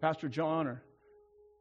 [0.00, 0.82] Pastor John or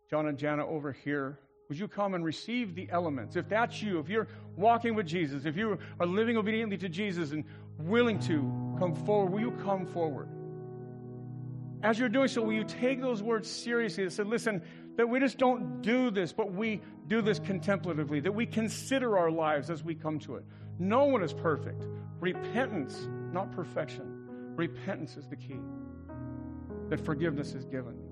[0.09, 3.35] John and Jana over here, would you come and receive the elements?
[3.35, 7.31] If that's you, if you're walking with Jesus, if you are living obediently to Jesus
[7.31, 7.43] and
[7.77, 10.29] willing to come forward, will you come forward?
[11.83, 14.61] As you're doing so, will you take those words seriously and say, listen,
[14.95, 19.29] that we just don't do this, but we do this contemplatively, that we consider our
[19.29, 20.45] lives as we come to it.
[20.79, 21.85] No one is perfect.
[22.19, 24.55] Repentance, not perfection.
[24.55, 25.59] Repentance is the key.
[26.89, 28.06] That forgiveness is given.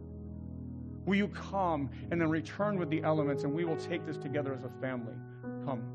[1.06, 4.54] Will you come and then return with the elements and we will take this together
[4.54, 5.14] as a family?
[5.66, 5.95] Come.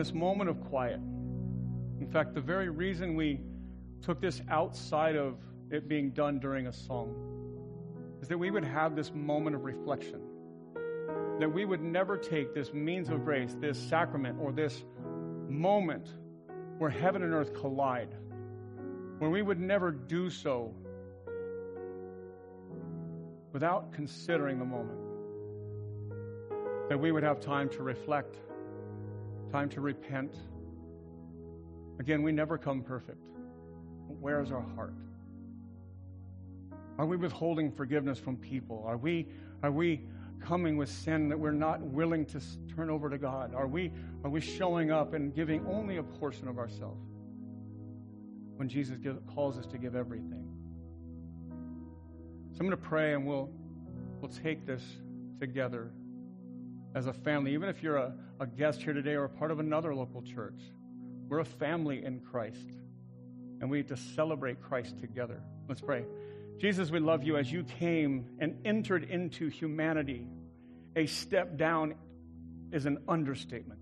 [0.00, 0.98] This moment of quiet.
[2.00, 3.38] In fact, the very reason we
[4.00, 5.36] took this outside of
[5.70, 7.14] it being done during a song
[8.22, 10.22] is that we would have this moment of reflection.
[11.38, 14.84] That we would never take this means of grace, this sacrament, or this
[15.50, 16.14] moment
[16.78, 18.14] where heaven and earth collide,
[19.18, 20.74] where we would never do so
[23.52, 24.98] without considering the moment.
[26.88, 28.38] That we would have time to reflect,
[29.50, 30.34] time to repent.
[31.98, 33.18] Again, we never come perfect.
[34.20, 34.94] Where is our heart?
[36.98, 38.84] Are we withholding forgiveness from people?
[38.86, 39.26] Are we,
[39.62, 40.02] are we
[40.40, 42.40] coming with sin that we're not willing to
[42.74, 43.54] turn over to God?
[43.54, 43.92] Are we,
[44.24, 47.06] are we showing up and giving only a portion of ourselves
[48.56, 50.46] when Jesus give, calls us to give everything?
[52.52, 53.50] So I'm going to pray and we'll,
[54.20, 54.82] we'll take this
[55.40, 55.90] together
[56.94, 57.54] as a family.
[57.54, 60.60] Even if you're a, a guest here today or part of another local church,
[61.28, 62.70] we're a family in Christ.
[63.60, 65.42] And we need to celebrate Christ together.
[65.68, 66.04] Let's pray.
[66.58, 70.26] Jesus, we love you as you came and entered into humanity.
[70.96, 71.94] A step down
[72.72, 73.80] is an understatement.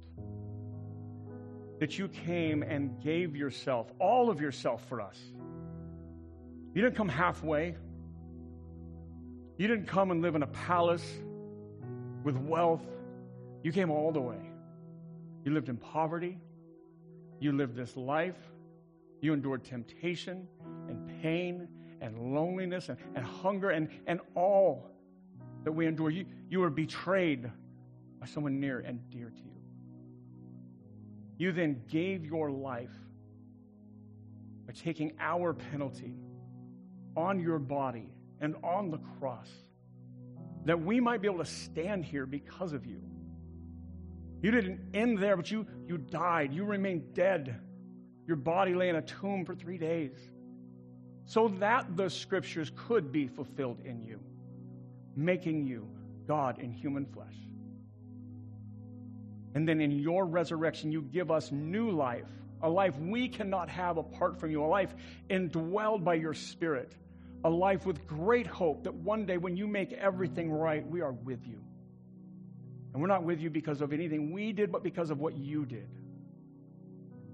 [1.80, 5.18] That you came and gave yourself, all of yourself for us.
[6.74, 7.76] You didn't come halfway.
[9.56, 11.04] You didn't come and live in a palace
[12.22, 12.84] with wealth.
[13.68, 14.40] You came all the way.
[15.44, 16.38] You lived in poverty.
[17.38, 18.38] You lived this life.
[19.20, 20.48] You endured temptation
[20.88, 21.68] and pain
[22.00, 24.90] and loneliness and, and hunger and, and all
[25.64, 26.08] that we endure.
[26.08, 27.50] You, you were betrayed
[28.18, 29.60] by someone near and dear to you.
[31.36, 32.96] You then gave your life
[34.66, 36.14] by taking our penalty
[37.18, 38.08] on your body
[38.40, 39.50] and on the cross
[40.64, 43.02] that we might be able to stand here because of you.
[44.42, 46.52] You didn't end there, but you, you died.
[46.52, 47.60] You remained dead.
[48.26, 50.12] Your body lay in a tomb for three days
[51.24, 54.20] so that the scriptures could be fulfilled in you,
[55.16, 55.88] making you
[56.26, 57.34] God in human flesh.
[59.54, 62.28] And then in your resurrection, you give us new life,
[62.62, 64.94] a life we cannot have apart from you, a life
[65.28, 66.94] indwelled by your Spirit
[67.44, 71.12] a life with great hope that one day when you make everything right, we are
[71.12, 71.62] with you.
[72.92, 75.66] And we're not with you because of anything we did, but because of what you
[75.66, 75.88] did.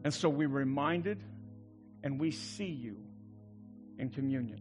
[0.03, 1.23] And so we're reminded
[2.03, 2.97] and we see you
[3.99, 4.61] in communion.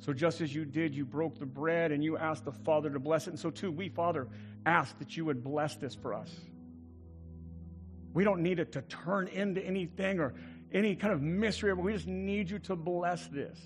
[0.00, 2.98] So just as you did, you broke the bread and you asked the Father to
[2.98, 3.30] bless it.
[3.30, 4.28] And so too, we, Father,
[4.66, 6.30] ask that you would bless this for us.
[8.12, 10.34] We don't need it to turn into anything or
[10.72, 11.72] any kind of mystery.
[11.72, 13.58] We just need you to bless this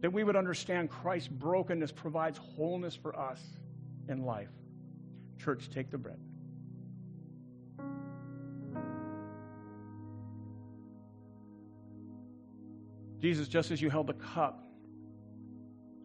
[0.00, 3.40] that we would understand Christ's brokenness provides wholeness for us
[4.08, 4.48] in life.
[5.44, 6.18] Church, take the bread.
[13.20, 14.64] Jesus, just as you held the cup,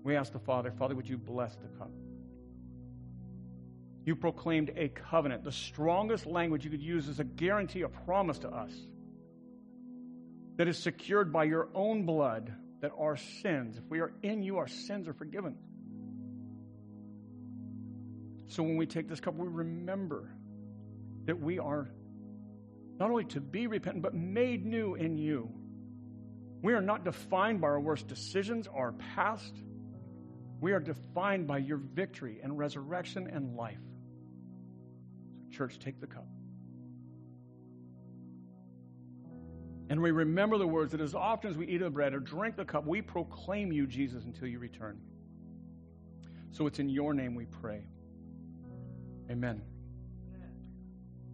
[0.03, 1.91] we ask the Father, Father, would you bless the cup?
[4.05, 5.43] You proclaimed a covenant.
[5.43, 8.71] The strongest language you could use is a guarantee, a promise to us
[10.57, 14.57] that is secured by your own blood that our sins, if we are in you,
[14.57, 15.55] our sins are forgiven.
[18.55, 20.31] So when we take this cup, we remember
[21.25, 21.89] that we are
[22.97, 25.51] not only to be repentant, but made new in you.
[26.61, 29.53] We are not defined by our worst decisions, our past.
[30.61, 33.81] We are defined by your victory and resurrection and life.
[35.41, 36.25] So church, take the cup.
[39.89, 42.55] And we remember the words that as often as we eat the bread or drink
[42.55, 45.01] the cup, we proclaim you, Jesus, until you return.
[46.51, 47.89] So it's in your name we pray.
[49.29, 49.61] Amen.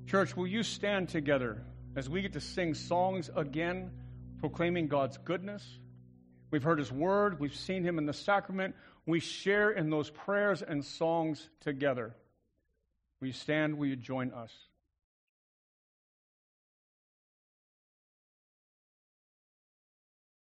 [0.08, 1.64] Church, will you stand together
[1.96, 3.92] as we get to sing songs again,
[4.39, 5.64] proclaiming God's goodness?
[6.52, 8.76] We've heard his word, we've seen him in the sacrament.
[9.06, 12.16] We share in those prayers and songs together.
[13.20, 13.78] Will you stand?
[13.78, 14.52] Will you join us?